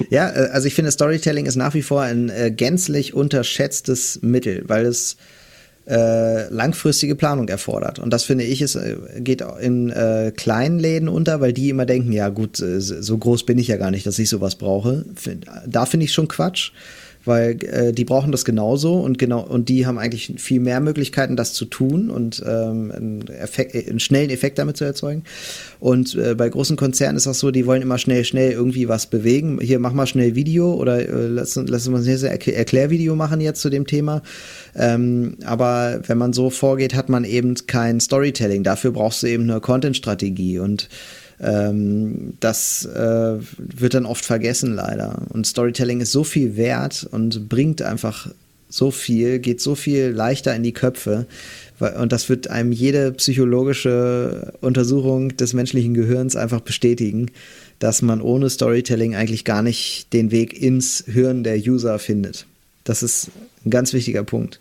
[0.09, 4.63] ja, äh, also ich finde, Storytelling ist nach wie vor ein äh, gänzlich unterschätztes Mittel,
[4.67, 5.17] weil es
[5.89, 7.99] äh, langfristige Planung erfordert.
[7.99, 11.85] Und das finde ich, es äh, geht in äh, kleinen Läden unter, weil die immer
[11.85, 15.05] denken, ja gut, äh, so groß bin ich ja gar nicht, dass ich sowas brauche.
[15.65, 16.71] Da finde ich schon Quatsch
[17.25, 21.35] weil äh, die brauchen das genauso und genau und die haben eigentlich viel mehr Möglichkeiten,
[21.35, 25.23] das zu tun und ähm, einen, Effekt, einen schnellen Effekt damit zu erzeugen.
[25.79, 29.07] Und äh, bei großen Konzernen ist das so, die wollen immer schnell, schnell irgendwie was
[29.07, 29.59] bewegen.
[29.61, 33.69] Hier mach mal schnell Video oder äh, lass, lass uns ein Erklärvideo machen jetzt zu
[33.69, 34.21] dem Thema.
[34.75, 38.63] Ähm, aber wenn man so vorgeht, hat man eben kein Storytelling.
[38.63, 40.89] Dafür brauchst du eben eine Content-Strategie und
[41.41, 45.21] ähm, das äh, wird dann oft vergessen leider.
[45.29, 48.29] Und Storytelling ist so viel wert und bringt einfach
[48.69, 51.25] so viel, geht so viel leichter in die Köpfe.
[51.97, 57.31] Und das wird einem jede psychologische Untersuchung des menschlichen Gehirns einfach bestätigen,
[57.79, 62.45] dass man ohne Storytelling eigentlich gar nicht den Weg ins Hirn der User findet.
[62.83, 63.31] Das ist
[63.65, 64.59] ein ganz wichtiger Punkt.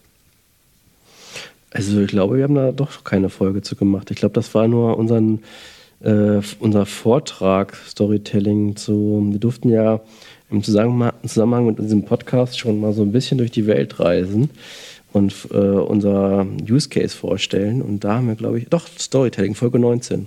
[1.71, 4.11] Also ich glaube, wir haben da doch keine Folge zu gemacht.
[4.11, 5.41] Ich glaube, das war nur unseren
[6.01, 9.29] äh, unser Vortrag Storytelling zu.
[9.31, 10.01] Wir durften ja
[10.51, 14.51] im Zusammenhang mit diesem Podcast schon mal so ein bisschen durch die Welt reisen
[15.13, 17.83] und äh, unser Use Case vorstellen.
[17.83, 20.27] Und da haben wir, glaube ich, doch Storytelling, Folge 19.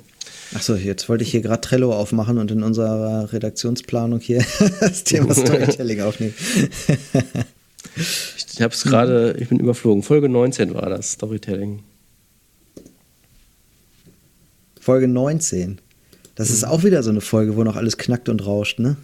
[0.53, 4.43] Achso, jetzt wollte ich hier gerade Trello aufmachen und in unserer Redaktionsplanung hier
[4.79, 6.33] das Thema Storytelling aufnehmen.
[7.15, 10.03] ich habe es gerade, ich bin überflogen.
[10.03, 11.79] Folge 19 war das, Storytelling.
[14.81, 15.79] Folge 19.
[16.35, 16.55] Das mhm.
[16.55, 18.97] ist auch wieder so eine Folge, wo noch alles knackt und rauscht, ne?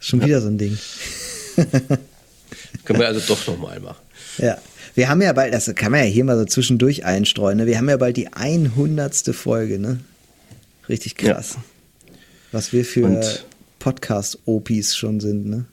[0.00, 0.26] Schon ja.
[0.26, 0.76] wieder so ein Ding.
[2.84, 4.02] Können wir also doch nochmal machen.
[4.38, 4.58] Ja.
[4.94, 7.66] Wir haben ja bald, das kann man ja hier mal so zwischendurch einstreuen, ne?
[7.66, 9.34] Wir haben ja bald die 100.
[9.34, 10.00] Folge, ne?
[10.88, 11.54] Richtig krass.
[11.54, 12.12] Ja.
[12.50, 13.22] Was wir für
[13.78, 15.66] Podcast-Opis schon sind, ne?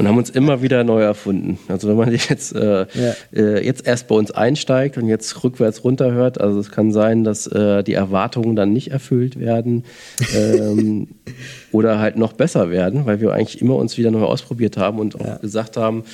[0.00, 1.58] Und haben uns immer wieder neu erfunden.
[1.68, 3.14] Also wenn man jetzt, äh, ja.
[3.34, 7.46] äh, jetzt erst bei uns einsteigt und jetzt rückwärts runterhört, also es kann sein, dass
[7.46, 9.84] äh, die Erwartungen dann nicht erfüllt werden
[10.34, 11.08] ähm,
[11.70, 15.20] oder halt noch besser werden, weil wir eigentlich immer uns wieder neu ausprobiert haben und
[15.20, 15.36] auch ja.
[15.36, 16.04] gesagt haben,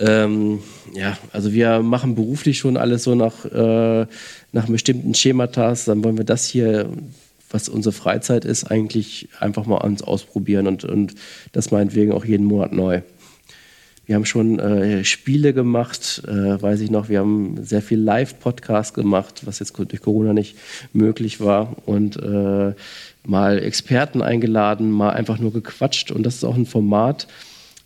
[0.00, 0.58] ähm,
[0.92, 4.06] ja, also wir machen beruflich schon alles so nach, äh,
[4.50, 6.90] nach bestimmten Schematas, dann wollen wir das hier
[7.52, 11.16] was unsere Freizeit ist, eigentlich einfach mal uns ausprobieren und, und
[11.50, 13.02] das meinetwegen auch jeden Monat neu.
[14.10, 17.08] Wir haben schon äh, Spiele gemacht, äh, weiß ich noch.
[17.08, 20.56] Wir haben sehr viel Live-Podcast gemacht, was jetzt durch Corona nicht
[20.92, 21.76] möglich war.
[21.86, 22.74] Und äh,
[23.24, 26.10] mal Experten eingeladen, mal einfach nur gequatscht.
[26.10, 27.28] Und das ist auch ein Format,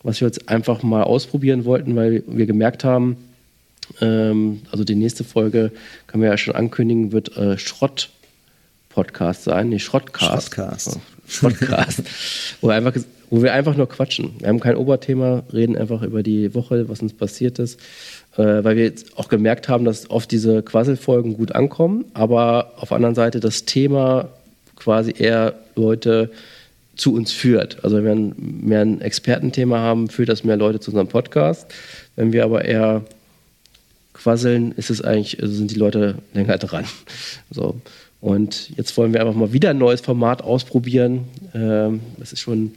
[0.02, 3.18] was wir jetzt einfach mal ausprobieren wollten, weil wir gemerkt haben,
[4.00, 5.72] ähm, also die nächste Folge,
[6.06, 8.08] können wir ja schon ankündigen, wird äh, Schrott.
[8.88, 10.54] Podcast sein, nee, Schrottcast.
[10.54, 11.00] Schrottcast.
[11.28, 12.02] Schrottcast.
[12.62, 12.94] wo einfach
[13.34, 14.36] wo wir einfach nur quatschen.
[14.38, 17.80] Wir haben kein Oberthema, reden einfach über die Woche, was uns passiert ist,
[18.36, 22.90] äh, weil wir jetzt auch gemerkt haben, dass oft diese Quasselfolgen gut ankommen, aber auf
[22.90, 24.28] der anderen Seite das Thema
[24.76, 26.30] quasi eher Leute
[26.94, 27.82] zu uns führt.
[27.82, 31.66] Also wenn wir mehr ein Expertenthema haben, führt das mehr Leute zu unserem Podcast.
[32.14, 33.02] Wenn wir aber eher
[34.12, 36.84] quasseln, ist es eigentlich, also sind die Leute länger dran.
[37.50, 37.80] So.
[38.20, 41.24] Und jetzt wollen wir einfach mal wieder ein neues Format ausprobieren.
[41.52, 42.74] Ähm, das ist schon,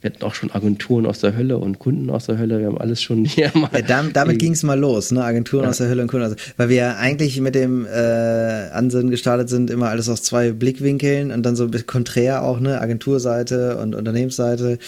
[0.00, 2.60] wir hatten auch schon Agenturen aus der Hölle und Kunden aus der Hölle.
[2.60, 3.68] Wir haben alles schon hier mal.
[3.72, 5.24] Ja, damit, damit ging es mal los, ne?
[5.24, 5.70] Agenturen ja.
[5.70, 6.26] aus der Hölle und Kunden.
[6.26, 10.22] Aus der, weil wir ja eigentlich mit dem äh, Ansinnen gestartet sind, immer alles aus
[10.22, 12.80] zwei Blickwinkeln und dann so ein bisschen konträr auch, ne?
[12.80, 14.78] Agenturseite und Unternehmensseite.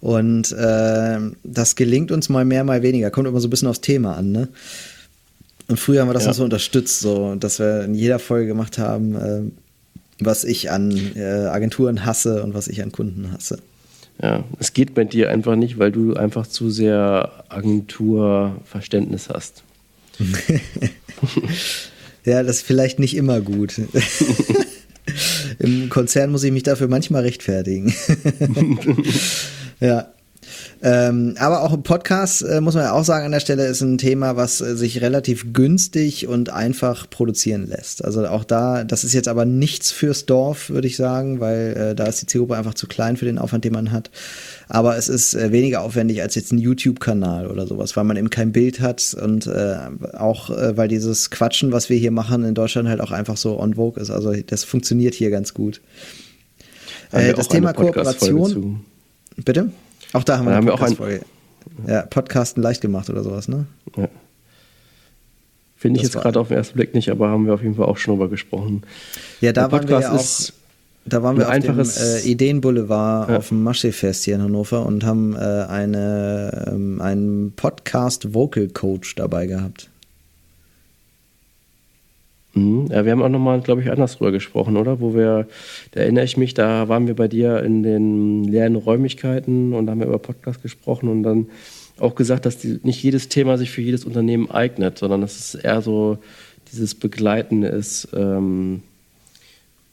[0.00, 3.10] Und äh, das gelingt uns mal mehr, mal weniger.
[3.10, 4.48] Kommt immer so ein bisschen aufs Thema an, ne?
[5.66, 6.28] Und früher haben wir das ja.
[6.28, 9.42] noch so unterstützt, so, dass wir in jeder Folge gemacht haben, äh,
[10.20, 13.58] was ich an äh, Agenturen hasse und was ich an Kunden hasse.
[14.22, 19.62] Ja, es geht bei dir einfach nicht, weil du einfach zu sehr Agenturverständnis hast.
[22.24, 23.80] ja, das ist vielleicht nicht immer gut.
[25.58, 27.94] Im Konzern muss ich mich dafür manchmal rechtfertigen.
[29.80, 30.12] ja.
[30.82, 33.82] Ähm, aber auch im Podcast, äh, muss man ja auch sagen, an der Stelle ist
[33.82, 38.02] ein Thema, was äh, sich relativ günstig und einfach produzieren lässt.
[38.04, 41.94] Also auch da, das ist jetzt aber nichts fürs Dorf, würde ich sagen, weil äh,
[41.94, 44.10] da ist die Zielgruppe einfach zu klein für den Aufwand, den man hat.
[44.68, 48.30] Aber es ist äh, weniger aufwendig als jetzt ein YouTube-Kanal oder sowas, weil man eben
[48.30, 49.76] kein Bild hat und äh,
[50.16, 53.60] auch, äh, weil dieses Quatschen, was wir hier machen, in Deutschland halt auch einfach so
[53.60, 54.10] on vogue ist.
[54.10, 55.82] Also das funktioniert hier ganz gut.
[57.10, 58.80] das Thema Kooperation.
[59.44, 59.70] Bitte?
[60.12, 60.96] Auch da haben wir, haben wir auch ein,
[61.86, 63.66] ja, Podcasten leicht gemacht oder sowas, ne?
[63.96, 64.08] Ja.
[65.76, 67.74] Finde ich das jetzt gerade auf den ersten Blick nicht, aber haben wir auf jeden
[67.74, 68.82] Fall auch schon drüber gesprochen.
[69.40, 70.24] Ja, da waren wir ja auch,
[71.06, 73.36] da waren wir auf dem äh, Ideenboulevard ja.
[73.38, 79.14] auf dem Maschsee-Fest hier in Hannover und haben äh, eine, ähm, einen Podcast Vocal Coach
[79.14, 79.89] dabei gehabt.
[82.54, 82.86] Mhm.
[82.90, 85.00] Ja, wir haben auch nochmal, glaube ich, anders drüber gesprochen, oder?
[85.00, 85.46] Wo wir,
[85.92, 90.00] da erinnere ich mich, da waren wir bei dir in den leeren Räumlichkeiten und haben
[90.00, 91.46] wir über Podcast gesprochen und dann
[91.98, 95.54] auch gesagt, dass die, nicht jedes Thema sich für jedes Unternehmen eignet, sondern dass es
[95.54, 96.18] eher so
[96.72, 98.82] dieses Begleiten ist, ähm,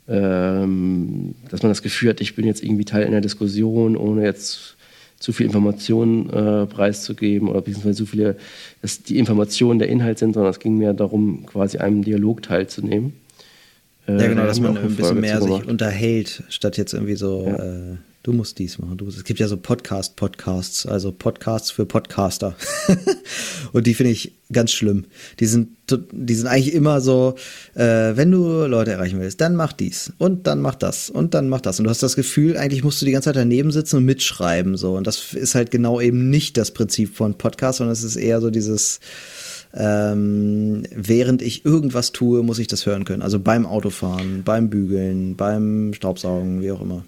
[0.08, 4.76] ähm, dass man das Gefühl hat, ich bin jetzt irgendwie Teil einer Diskussion, ohne jetzt
[5.20, 8.36] zu viel Informationen äh, preiszugeben oder beziehungsweise zu viele,
[8.82, 13.13] dass die Informationen der Inhalt sind, sondern es ging mir darum, quasi einem Dialog teilzunehmen.
[14.07, 17.55] Äh, ja, genau, dass man ein bisschen mehr sich unterhält, statt jetzt irgendwie so ja.
[17.55, 18.97] äh, du musst dies machen.
[18.97, 22.55] Du, es gibt ja so Podcast-Podcasts, also Podcasts für Podcaster.
[23.74, 25.05] und die finde ich ganz schlimm.
[25.39, 25.70] Die sind,
[26.11, 27.36] die sind eigentlich immer so,
[27.74, 31.49] äh, wenn du Leute erreichen willst, dann mach dies und dann mach das und dann
[31.49, 31.80] mach das.
[31.80, 34.78] Und du hast das Gefühl, eigentlich musst du die ganze Zeit daneben sitzen und mitschreiben.
[34.78, 34.95] So.
[34.95, 38.41] Und das ist halt genau eben nicht das Prinzip von Podcast, sondern es ist eher
[38.41, 38.99] so dieses,
[39.74, 43.22] ähm, während ich irgendwas tue, muss ich das hören können.
[43.22, 47.03] Also beim Autofahren, beim Bügeln, beim Staubsaugen, wie auch immer.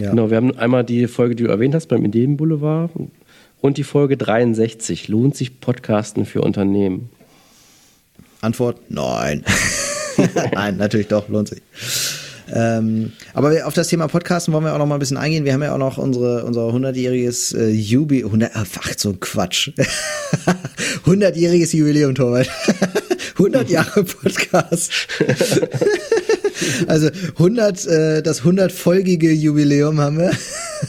[0.00, 0.10] Ja.
[0.10, 2.90] Genau, wir haben einmal die Folge, die du erwähnt hast, beim Ideenboulevard
[3.60, 5.08] und die Folge 63.
[5.08, 7.10] Lohnt sich Podcasten für Unternehmen?
[8.40, 9.44] Antwort: Nein.
[10.54, 11.60] Nein, natürlich doch, lohnt sich.
[12.52, 15.44] Ähm, aber auf das Thema Podcasten wollen wir auch noch mal ein bisschen eingehen.
[15.44, 18.28] Wir haben ja auch noch unsere, unser 100-jähriges äh, Jubiläum.
[18.28, 19.70] 100, ach, so ein Quatsch.
[21.04, 22.50] 100-jähriges Jubiläum, Torwald.
[23.34, 24.90] 100 Jahre Podcast.
[26.86, 27.08] Also
[27.38, 30.32] 100, äh, das 100-folgige Jubiläum haben wir.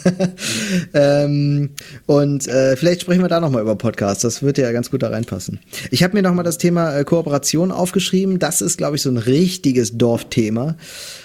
[0.93, 1.71] ähm,
[2.05, 4.23] und äh, vielleicht sprechen wir da nochmal über Podcasts.
[4.23, 5.59] Das wird ja ganz gut da reinpassen.
[5.89, 8.39] Ich habe mir nochmal das Thema äh, Kooperation aufgeschrieben.
[8.39, 10.75] Das ist, glaube ich, so ein richtiges Dorfthema.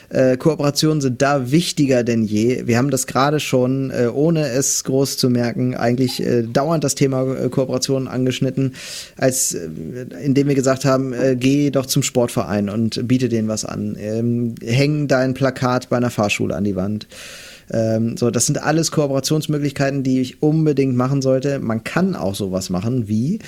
[0.09, 2.67] Äh, Kooperationen sind da wichtiger denn je.
[2.67, 6.95] Wir haben das gerade schon, äh, ohne es groß zu merken, eigentlich äh, dauernd das
[6.95, 8.75] Thema äh, Kooperation angeschnitten,
[9.17, 9.69] als äh,
[10.23, 13.97] indem wir gesagt haben, geh doch zum Sportverein und biete denen was an.
[13.99, 17.07] Ähm, häng dein Plakat bei einer Fahrschule an die Wand.
[17.71, 21.59] Ähm, so, das sind alles Kooperationsmöglichkeiten, die ich unbedingt machen sollte.
[21.59, 23.41] Man kann auch sowas machen wie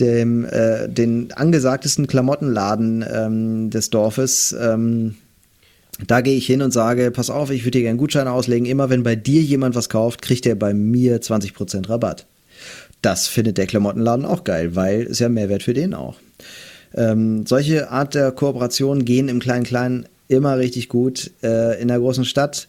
[0.00, 4.56] dem, äh, den angesagtesten Klamottenladen ähm, des Dorfes.
[4.58, 5.16] Ähm,
[6.06, 8.66] da gehe ich hin und sage, pass auf, ich würde dir gerne Gutscheine auslegen.
[8.66, 12.26] Immer wenn bei dir jemand was kauft, kriegt er bei mir 20% Rabatt.
[13.02, 16.16] Das findet der Klamottenladen auch geil, weil es ja Mehrwert für den auch.
[16.94, 21.30] Ähm, solche Art der Kooperation gehen im Klein-Klein immer richtig gut.
[21.42, 22.68] Äh, in der großen Stadt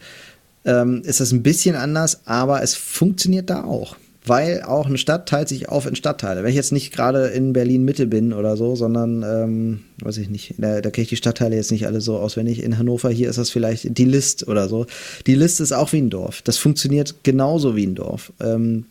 [0.65, 3.95] ähm, ist das ein bisschen anders, aber es funktioniert da auch
[4.27, 6.43] weil auch eine Stadt teilt sich auf in Stadtteile.
[6.43, 10.29] Wenn ich jetzt nicht gerade in Berlin Mitte bin oder so, sondern, ähm, weiß ich
[10.29, 12.63] nicht, da, da kenne ich die Stadtteile jetzt nicht alle so auswendig.
[12.63, 14.85] In Hannover hier ist das vielleicht die List oder so.
[15.25, 16.41] Die List ist auch wie ein Dorf.
[16.41, 18.31] Das funktioniert genauso wie ein Dorf.
[18.39, 18.85] Ähm,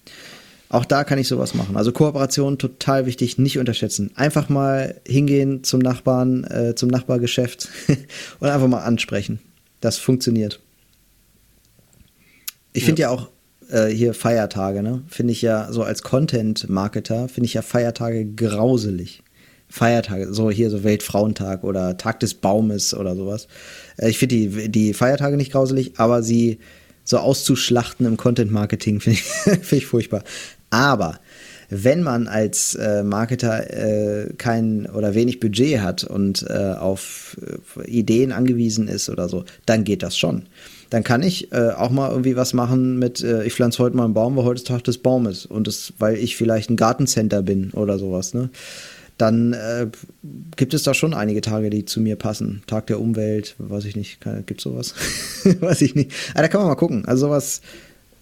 [0.69, 1.77] auch da kann ich sowas machen.
[1.77, 4.11] Also Kooperation total wichtig, nicht unterschätzen.
[4.17, 7.69] Einfach mal hingehen zum Nachbarn, äh, zum Nachbargeschäft
[8.41, 9.39] und einfach mal ansprechen.
[9.81, 10.61] Das funktioniert.
[12.73, 13.09] Ich finde ja.
[13.09, 13.29] ja auch
[13.71, 15.03] äh, hier Feiertage, ne?
[15.09, 19.23] Finde ich ja so als Content-Marketer, finde ich ja Feiertage grauselig.
[19.69, 23.49] Feiertage, so hier so Weltfrauentag oder Tag des Baumes oder sowas.
[23.97, 26.59] Äh, ich finde die, die Feiertage nicht grauselig, aber sie
[27.05, 29.23] so auszuschlachten im Content-Marketing finde ich,
[29.63, 30.23] find ich furchtbar.
[30.71, 31.21] Aber
[31.69, 37.37] wenn man als äh, Marketer äh, kein oder wenig Budget hat und äh, auf
[37.77, 40.45] äh, Ideen angewiesen ist oder so, dann geht das schon.
[40.91, 44.05] Dann kann ich äh, auch mal irgendwie was machen mit, äh, ich pflanze heute mal
[44.05, 47.71] einen Baum, weil heute Tag des Baumes und das, weil ich vielleicht ein Gartencenter bin
[47.73, 48.51] oder sowas, ne?
[49.19, 49.87] Dann äh,
[50.57, 52.63] gibt es da schon einige Tage, die zu mir passen.
[52.67, 54.95] Tag der Umwelt, weiß ich nicht, gibt sowas?
[55.61, 56.13] weiß ich nicht.
[56.35, 57.07] Aber da kann man mal gucken.
[57.07, 57.63] Also sowas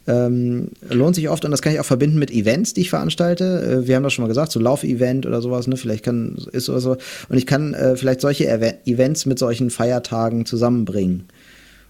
[0.07, 3.83] ähm, lohnt sich oft und das kann ich auch verbinden mit Events, die ich veranstalte.
[3.83, 5.77] Äh, wir haben das schon mal gesagt, so Lauf-Event oder sowas, ne?
[5.77, 6.97] Vielleicht kann, ist oder so.
[7.29, 11.25] Und ich kann äh, vielleicht solche Ev Events mit solchen Feiertagen zusammenbringen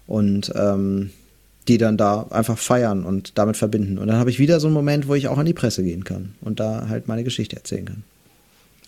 [0.07, 1.11] und ähm,
[1.67, 3.97] die dann da einfach feiern und damit verbinden.
[3.97, 6.03] Und dann habe ich wieder so einen Moment, wo ich auch an die Presse gehen
[6.03, 8.03] kann und da halt meine Geschichte erzählen kann.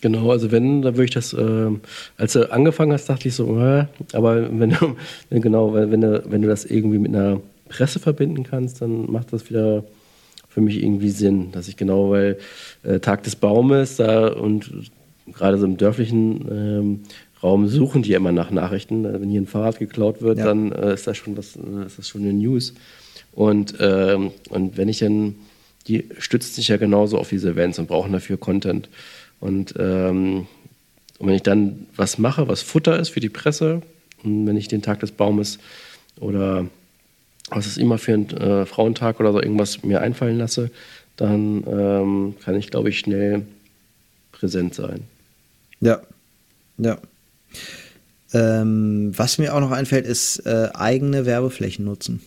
[0.00, 1.70] Genau, also wenn, dann würde ich das, äh,
[2.16, 4.96] als du angefangen hast, dachte ich so, äh, aber wenn du,
[5.30, 9.50] genau, wenn du, wenn du das irgendwie mit einer Presse verbinden kannst, dann macht das
[9.50, 9.84] wieder
[10.48, 12.38] für mich irgendwie Sinn, dass ich genau, weil
[12.84, 14.70] äh, Tag des Baumes da und
[15.32, 17.00] gerade so im dörflichen ähm,
[17.42, 19.04] Raum suchen die immer nach Nachrichten.
[19.04, 20.44] Äh, wenn hier ein Fahrrad geklaut wird, ja.
[20.44, 22.74] dann äh, ist das schon was, äh, ist das schon eine News.
[23.32, 25.36] Und, ähm, und wenn ich dann,
[25.86, 28.88] die stützt sich ja genauso auf diese Events und brauchen dafür Content.
[29.40, 30.46] Und, ähm,
[31.18, 33.82] und wenn ich dann was mache, was Futter ist für die Presse,
[34.24, 35.58] und wenn ich den Tag des Baumes
[36.18, 36.66] oder
[37.50, 40.70] was ist immer für einen äh, Frauentag oder so irgendwas mir einfallen lasse,
[41.16, 43.46] dann ähm, kann ich, glaube ich, schnell
[44.32, 45.04] präsent sein.
[45.80, 46.00] Ja,
[46.76, 46.98] ja.
[48.32, 52.20] Ähm, was mir auch noch einfällt, ist äh, eigene Werbeflächen nutzen.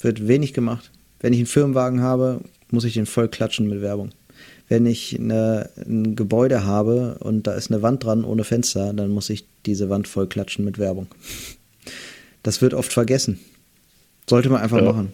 [0.00, 0.90] Wird wenig gemacht.
[1.20, 2.40] Wenn ich einen Firmenwagen habe,
[2.70, 4.10] muss ich den voll klatschen mit Werbung.
[4.68, 9.10] Wenn ich eine, ein Gebäude habe und da ist eine Wand dran ohne Fenster, dann
[9.10, 11.06] muss ich diese Wand voll klatschen mit Werbung.
[12.42, 13.38] Das wird oft vergessen.
[14.28, 14.84] Sollte man einfach ja.
[14.84, 15.12] machen.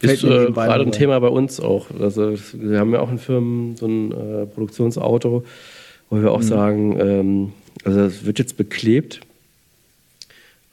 [0.00, 1.88] Ist äh, gerade ein Thema bei uns auch.
[2.00, 5.44] Also wir haben ja auch in Firmen so ein äh, Produktionsauto,
[6.08, 6.44] wo wir auch mhm.
[6.44, 7.52] sagen, ähm,
[7.84, 9.20] also das wird jetzt beklebt.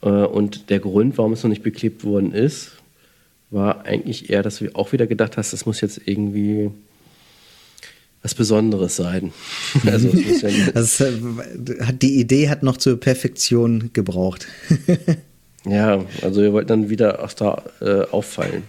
[0.02, 2.72] Äh, und der Grund, warum es noch nicht beklebt worden ist,
[3.50, 6.72] war eigentlich eher, dass du auch wieder gedacht hast, das muss jetzt irgendwie
[8.22, 9.32] was Besonderes sein.
[9.86, 14.48] also, ja äh, die Idee hat noch zur Perfektion gebraucht.
[15.70, 18.64] Ja, also wir wollten dann wieder auch da äh, auffallen.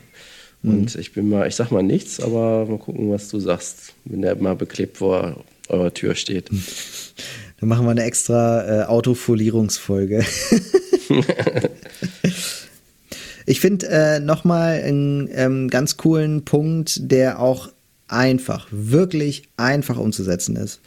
[0.62, 1.01] Und mhm.
[1.01, 4.34] ich bin mal, ich sag mal nichts, aber mal gucken, was du sagst, wenn der
[4.36, 6.51] mal beklebt vor eurer Tür steht.
[7.61, 10.25] Dann machen wir eine extra äh, Autofolierungsfolge.
[13.47, 17.71] ich finde äh, nochmal einen ähm, ganz coolen Punkt, der auch
[18.07, 20.81] einfach, wirklich einfach umzusetzen ist.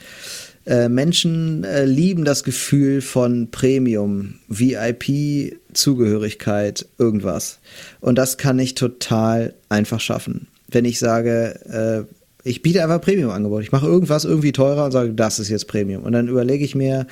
[0.65, 7.59] Äh, Menschen äh, lieben das Gefühl von Premium, VIP, Zugehörigkeit, irgendwas.
[7.99, 10.47] Und das kann ich total einfach schaffen.
[10.67, 12.13] Wenn ich sage, äh,
[12.43, 13.63] ich biete einfach Premium-Angebot.
[13.63, 16.03] Ich mache irgendwas irgendwie teurer und sage, das ist jetzt Premium.
[16.03, 17.07] Und dann überlege ich mir,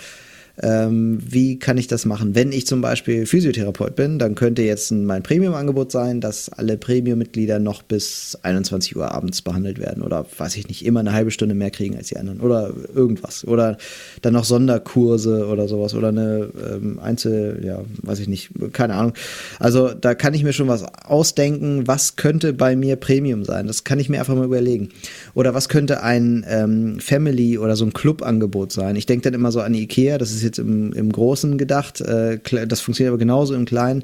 [0.62, 2.36] ähm, wie kann ich das machen?
[2.36, 7.60] Wenn ich zum Beispiel Physiotherapeut bin, dann könnte jetzt mein Premium-Angebot sein, dass alle Premium-Mitglieder
[7.60, 11.56] noch bis 21 Uhr abends behandelt werden oder weiß ich nicht, immer eine halbe Stunde
[11.56, 13.48] mehr kriegen als die anderen oder irgendwas.
[13.48, 13.78] Oder
[14.22, 19.14] dann noch Sonderkurse oder sowas oder eine ähm, Einzel, ja, weiß ich nicht, keine Ahnung.
[19.60, 23.68] Also da kann ich mir schon was ausdenken, was könnte bei mir Premium sein.
[23.68, 24.90] Das kann ich mir einfach mal überlegen.
[25.36, 28.96] Oder was könnte ein ähm, Family oder so ein Club-Angebot sein?
[28.98, 32.02] Ich denke dann immer so an Ikea, das ist jetzt im, im Großen gedacht.
[32.02, 34.04] Äh, das funktioniert aber genauso im Kleinen.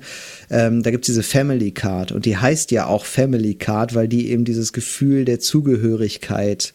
[0.49, 4.07] Ähm, da gibt es diese Family Card und die heißt ja auch Family Card, weil
[4.07, 6.73] die eben dieses Gefühl der Zugehörigkeit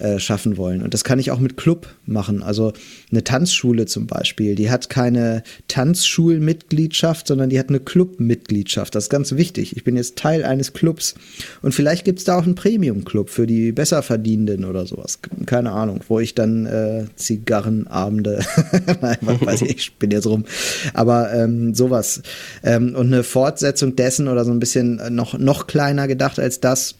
[0.00, 0.82] äh, schaffen wollen.
[0.82, 2.42] Und das kann ich auch mit Club machen.
[2.42, 2.72] Also
[3.10, 8.94] eine Tanzschule zum Beispiel, die hat keine Tanzschulmitgliedschaft, sondern die hat eine Clubmitgliedschaft.
[8.94, 9.76] Das ist ganz wichtig.
[9.76, 11.14] Ich bin jetzt Teil eines Clubs.
[11.60, 15.18] Und vielleicht gibt es da auch einen Premium-Club für die Besserverdienenden oder sowas.
[15.46, 18.40] Keine Ahnung, wo ich dann äh, Zigarrenabende,
[19.02, 20.46] nein, weiß ich, ich bin jetzt rum.
[20.94, 22.22] Aber ähm, sowas.
[22.62, 26.94] Ähm, und eine Fortsetzung dessen oder so ein bisschen noch, noch kleiner gedacht als das,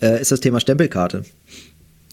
[0.00, 1.22] äh, ist das Thema Stempelkarte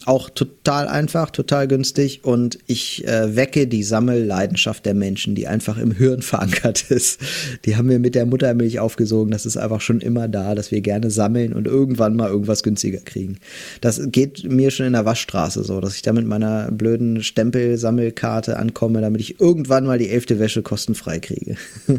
[0.06, 5.78] auch total einfach, total günstig und ich äh, wecke die Sammelleidenschaft der Menschen, die einfach
[5.78, 7.20] im Hirn verankert ist.
[7.64, 10.80] Die haben wir mit der Muttermilch aufgesogen, das ist einfach schon immer da, dass wir
[10.80, 13.38] gerne sammeln und irgendwann mal irgendwas günstiger kriegen.
[13.80, 18.56] Das geht mir schon in der Waschstraße so, dass ich da mit meiner blöden Stempelsammelkarte
[18.58, 21.56] ankomme, damit ich irgendwann mal die elfte Wäsche kostenfrei kriege.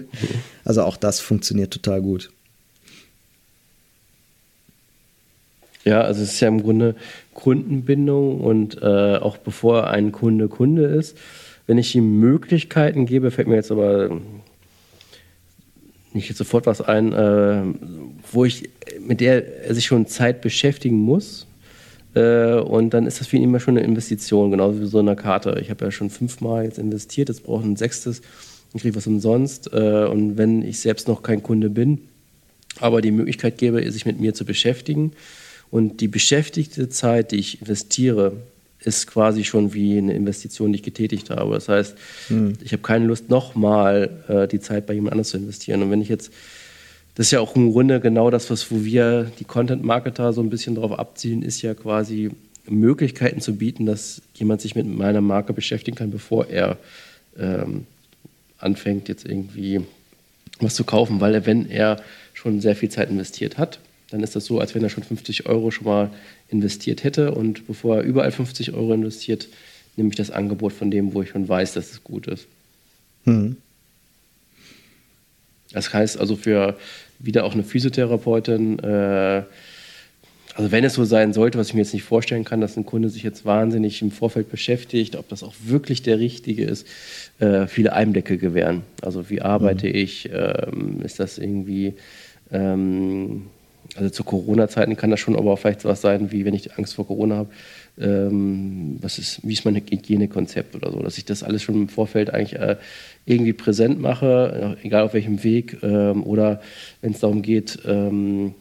[0.64, 2.30] also auch das funktioniert total gut.
[5.86, 6.96] Ja, also es ist ja im Grunde
[7.36, 11.16] Kundenbindung und äh, auch bevor ein Kunde Kunde ist,
[11.68, 14.20] wenn ich ihm Möglichkeiten gebe, fällt mir jetzt aber
[16.14, 17.62] nicht sofort was ein, äh,
[18.32, 18.70] wo ich
[19.00, 21.46] mit der er sich schon Zeit beschäftigen muss.
[22.16, 25.16] Äh, und dann ist das für ihn immer schon eine Investition, genauso wie so eine
[25.16, 25.60] Karte.
[25.62, 28.22] Ich habe ja schon fünfmal jetzt investiert, jetzt brauche ich ein sechstes
[28.74, 29.72] und kriege was umsonst.
[29.72, 32.00] Äh, und wenn ich selbst noch kein Kunde bin,
[32.80, 35.12] aber die Möglichkeit gebe, sich mit mir zu beschäftigen
[35.72, 38.34] und die beschäftigte Zeit, die ich investiere,
[38.80, 41.56] ist quasi schon wie eine Investition, die ich getätigt habe.
[41.56, 41.96] Das heißt,
[42.30, 42.54] mhm.
[42.64, 45.82] ich habe keine Lust, nochmal äh, die Zeit bei jemand anders zu investieren.
[45.82, 46.32] Und wenn ich jetzt,
[47.16, 50.50] das ist ja auch im Grunde genau das, was wo wir die Content-Marketer so ein
[50.50, 52.32] bisschen darauf abzielen, ist ja quasi
[52.68, 56.78] Möglichkeiten zu bieten, dass jemand sich mit meiner Marke beschäftigen kann, bevor er
[57.38, 57.86] ähm,
[58.60, 59.82] anfängt, jetzt irgendwie
[60.60, 62.02] was zu kaufen, weil er, wenn er
[62.34, 63.80] schon sehr viel Zeit investiert hat,
[64.16, 66.10] dann ist das so, als wenn er schon 50 Euro schon mal
[66.48, 69.50] investiert hätte und bevor er überall 50 Euro investiert,
[69.98, 72.48] nehme ich das Angebot von dem, wo ich schon weiß, dass es gut ist.
[73.26, 73.58] Hm.
[75.74, 76.78] Das heißt also für
[77.20, 79.44] wieder auch eine Physiotherapeutin, äh,
[80.54, 82.86] also wenn es so sein sollte, was ich mir jetzt nicht vorstellen kann, dass ein
[82.86, 86.88] Kunde sich jetzt wahnsinnig im Vorfeld beschäftigt, ob das auch wirklich der richtige ist,
[87.40, 88.84] äh, viele Einblicke gewähren.
[89.02, 89.96] Also wie arbeite mhm.
[89.96, 91.96] ich, ähm, ist das irgendwie
[92.54, 93.48] ähm,
[93.96, 96.96] also zu Corona-Zeiten kann das schon aber auch vielleicht was sein, wie wenn ich Angst
[96.96, 97.50] vor Corona habe,
[98.00, 101.90] ähm, was ist, wie ist mein Hygienekonzept oder so, dass ich das alles schon im
[101.90, 102.78] Vorfeld eigentlich äh,
[103.26, 106.62] irgendwie präsent mache, egal auf welchem Weg, ähm, oder
[107.02, 108.56] wenn es darum geht, ähm,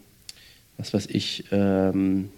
[0.77, 2.29] was weiß ich, ähm,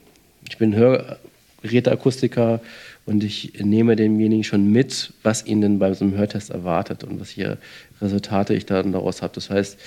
[0.49, 2.61] ich bin Hörgeräteakustiker
[3.05, 7.21] und ich nehme demjenigen schon mit, was ihn denn bei so einem Hörtest erwartet und
[7.21, 7.59] was hier
[8.01, 9.35] Resultate ich dann daraus habe.
[9.35, 9.79] Das heißt,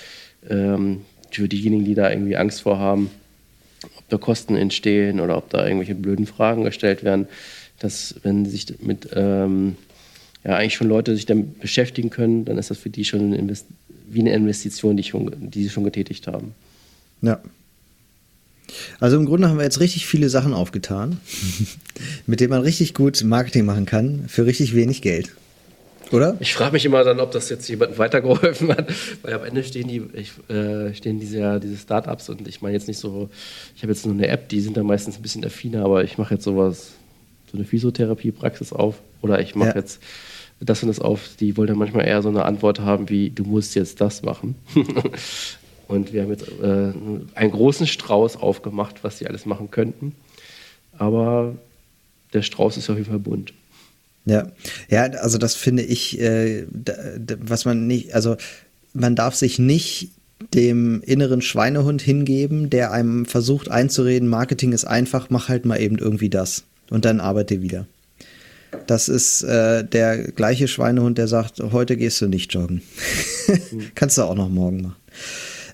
[0.48, 3.10] ähm, für diejenigen, die da irgendwie Angst vor haben,
[3.96, 7.28] ob da Kosten entstehen oder ob da irgendwelche blöden Fragen gestellt werden,
[7.78, 9.76] dass wenn sich mit ähm,
[10.44, 13.56] ja eigentlich schon Leute sich damit beschäftigen können, dann ist das für die schon eine
[14.10, 16.54] wie eine Investition, die, schon, die sie schon getätigt haben.
[17.22, 17.40] Ja.
[18.98, 21.20] Also im Grunde haben wir jetzt richtig viele Sachen aufgetan,
[22.26, 25.30] mit denen man richtig gut Marketing machen kann für richtig wenig Geld.
[26.12, 26.36] Oder?
[26.40, 28.92] Ich frage mich immer dann, ob das jetzt jemandem weitergeholfen hat,
[29.22, 32.88] weil am Ende stehen die, ich, äh, stehen diese, diese Startups und ich meine jetzt
[32.88, 33.28] nicht so,
[33.76, 36.18] ich habe jetzt nur eine App, die sind da meistens ein bisschen affiner, aber ich
[36.18, 36.92] mache jetzt sowas,
[37.50, 39.76] so eine Physiotherapie-Praxis auf oder ich mache ja.
[39.76, 40.00] jetzt
[40.60, 43.44] das und das auf, die wollen dann manchmal eher so eine Antwort haben wie, du
[43.44, 44.56] musst jetzt das machen.
[45.88, 46.92] und wir haben jetzt äh,
[47.34, 50.14] einen großen Strauß aufgemacht, was sie alles machen könnten,
[50.98, 51.54] aber
[52.32, 53.52] der Strauß ist auf jeden Fall bunt.
[54.26, 54.50] Ja,
[54.88, 56.66] ja, also das finde ich, äh,
[57.40, 58.36] was man nicht, also
[58.92, 60.10] man darf sich nicht
[60.54, 65.98] dem inneren Schweinehund hingeben, der einem versucht einzureden, Marketing ist einfach, mach halt mal eben
[65.98, 67.86] irgendwie das und dann arbeite wieder.
[68.86, 72.82] Das ist äh, der gleiche Schweinehund, der sagt, heute gehst du nicht joggen.
[73.94, 74.96] Kannst du auch noch morgen machen.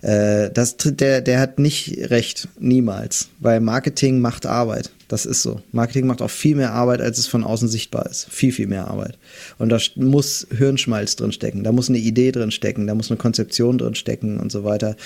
[0.02, 4.90] Äh, das, der, der hat nicht recht, niemals, weil Marketing macht Arbeit.
[5.08, 5.60] Das ist so.
[5.70, 8.26] Marketing macht auch viel mehr Arbeit, als es von außen sichtbar ist.
[8.28, 9.18] Viel, viel mehr Arbeit.
[9.58, 13.18] Und da muss Hirnschmalz drin stecken, da muss eine Idee drin stecken, da muss eine
[13.18, 14.96] Konzeption drin stecken und so weiter.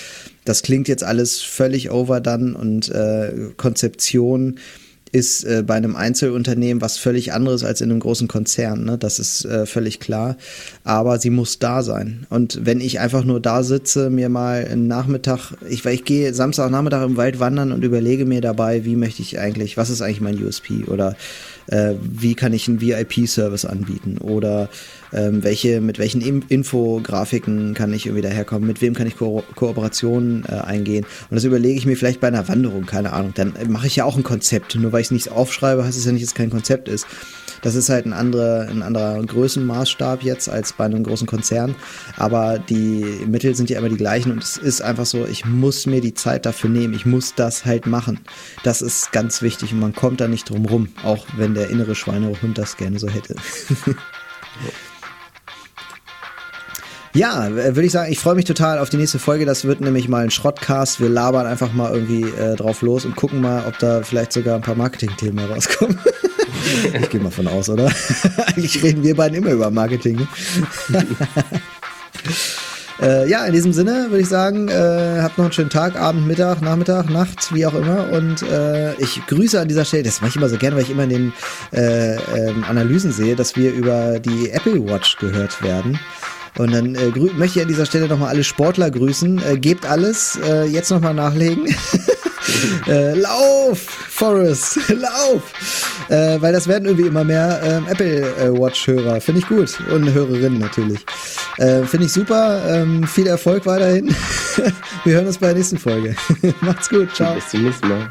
[0.43, 4.57] Das klingt jetzt alles völlig overdone und äh, Konzeption
[5.11, 8.85] ist äh, bei einem Einzelunternehmen was völlig anderes als in einem großen Konzern.
[8.85, 8.97] Ne?
[8.97, 10.37] Das ist äh, völlig klar.
[10.83, 12.25] Aber sie muss da sein.
[12.29, 16.33] Und wenn ich einfach nur da sitze, mir mal einen Nachmittag, ich, weil ich gehe
[16.33, 20.21] Samstagnachmittag im Wald wandern und überlege mir dabei, wie möchte ich eigentlich, was ist eigentlich
[20.21, 21.15] mein USP oder
[21.67, 24.69] äh, wie kann ich einen VIP-Service anbieten oder
[25.13, 30.45] ähm, welche, mit welchen Infografiken kann ich irgendwie daherkommen, mit wem kann ich Ko Kooperationen
[30.47, 31.05] äh, eingehen.
[31.29, 33.33] Und das überlege ich mir vielleicht bei einer Wanderung, keine Ahnung.
[33.35, 34.75] Dann mache ich ja auch ein Konzept.
[34.75, 37.05] Nur weil ich es nicht aufschreibe, heißt es ja nicht, dass es kein Konzept ist.
[37.61, 41.75] Das ist halt ein anderer, ein anderer Größenmaßstab jetzt als bei einem großen Konzern.
[42.17, 45.85] Aber die Mittel sind ja immer die gleichen und es ist einfach so, ich muss
[45.85, 46.93] mir die Zeit dafür nehmen.
[46.93, 48.19] Ich muss das halt machen.
[48.63, 51.95] Das ist ganz wichtig und man kommt da nicht drum rum, auch wenn der innere
[51.95, 53.35] Schweinehund das gerne so hätte.
[57.13, 59.45] Ja, würde ich sagen, ich freue mich total auf die nächste Folge.
[59.45, 61.01] Das wird nämlich mal ein Schrottcast.
[61.01, 64.55] Wir labern einfach mal irgendwie äh, drauf los und gucken mal, ob da vielleicht sogar
[64.55, 65.99] ein paar Marketing-Themen rauskommen.
[67.01, 67.91] ich gehe mal von aus, oder?
[68.47, 70.27] Eigentlich reden wir beiden immer über Marketing.
[73.01, 76.27] Äh, ja, in diesem Sinne würde ich sagen, äh, habt noch einen schönen Tag, Abend,
[76.27, 78.11] Mittag, Nachmittag, Nacht, wie auch immer.
[78.11, 80.91] Und äh, ich grüße an dieser Stelle, das mache ich immer so gerne, weil ich
[80.91, 81.33] immer in den
[81.73, 85.99] äh, ähm, Analysen sehe, dass wir über die Apple Watch gehört werden.
[86.59, 89.41] Und dann äh, möchte ich an dieser Stelle nochmal alle Sportler grüßen.
[89.49, 91.65] Äh, gebt alles, äh, jetzt nochmal nachlegen.
[92.87, 95.41] äh, lauf, Forrest, lauf!
[96.09, 99.21] Äh, weil das werden irgendwie immer mehr ähm, Apple äh, Watch-Hörer.
[99.21, 99.79] Finde ich gut.
[99.91, 101.05] Und Hörerinnen natürlich.
[101.57, 102.63] Äh, Finde ich super.
[102.67, 104.13] Ähm, viel Erfolg weiterhin.
[105.03, 106.15] Wir hören uns bei der nächsten Folge.
[106.61, 107.13] Macht's gut.
[107.15, 107.35] Ciao.
[107.35, 108.09] Bis zum nächsten Mal.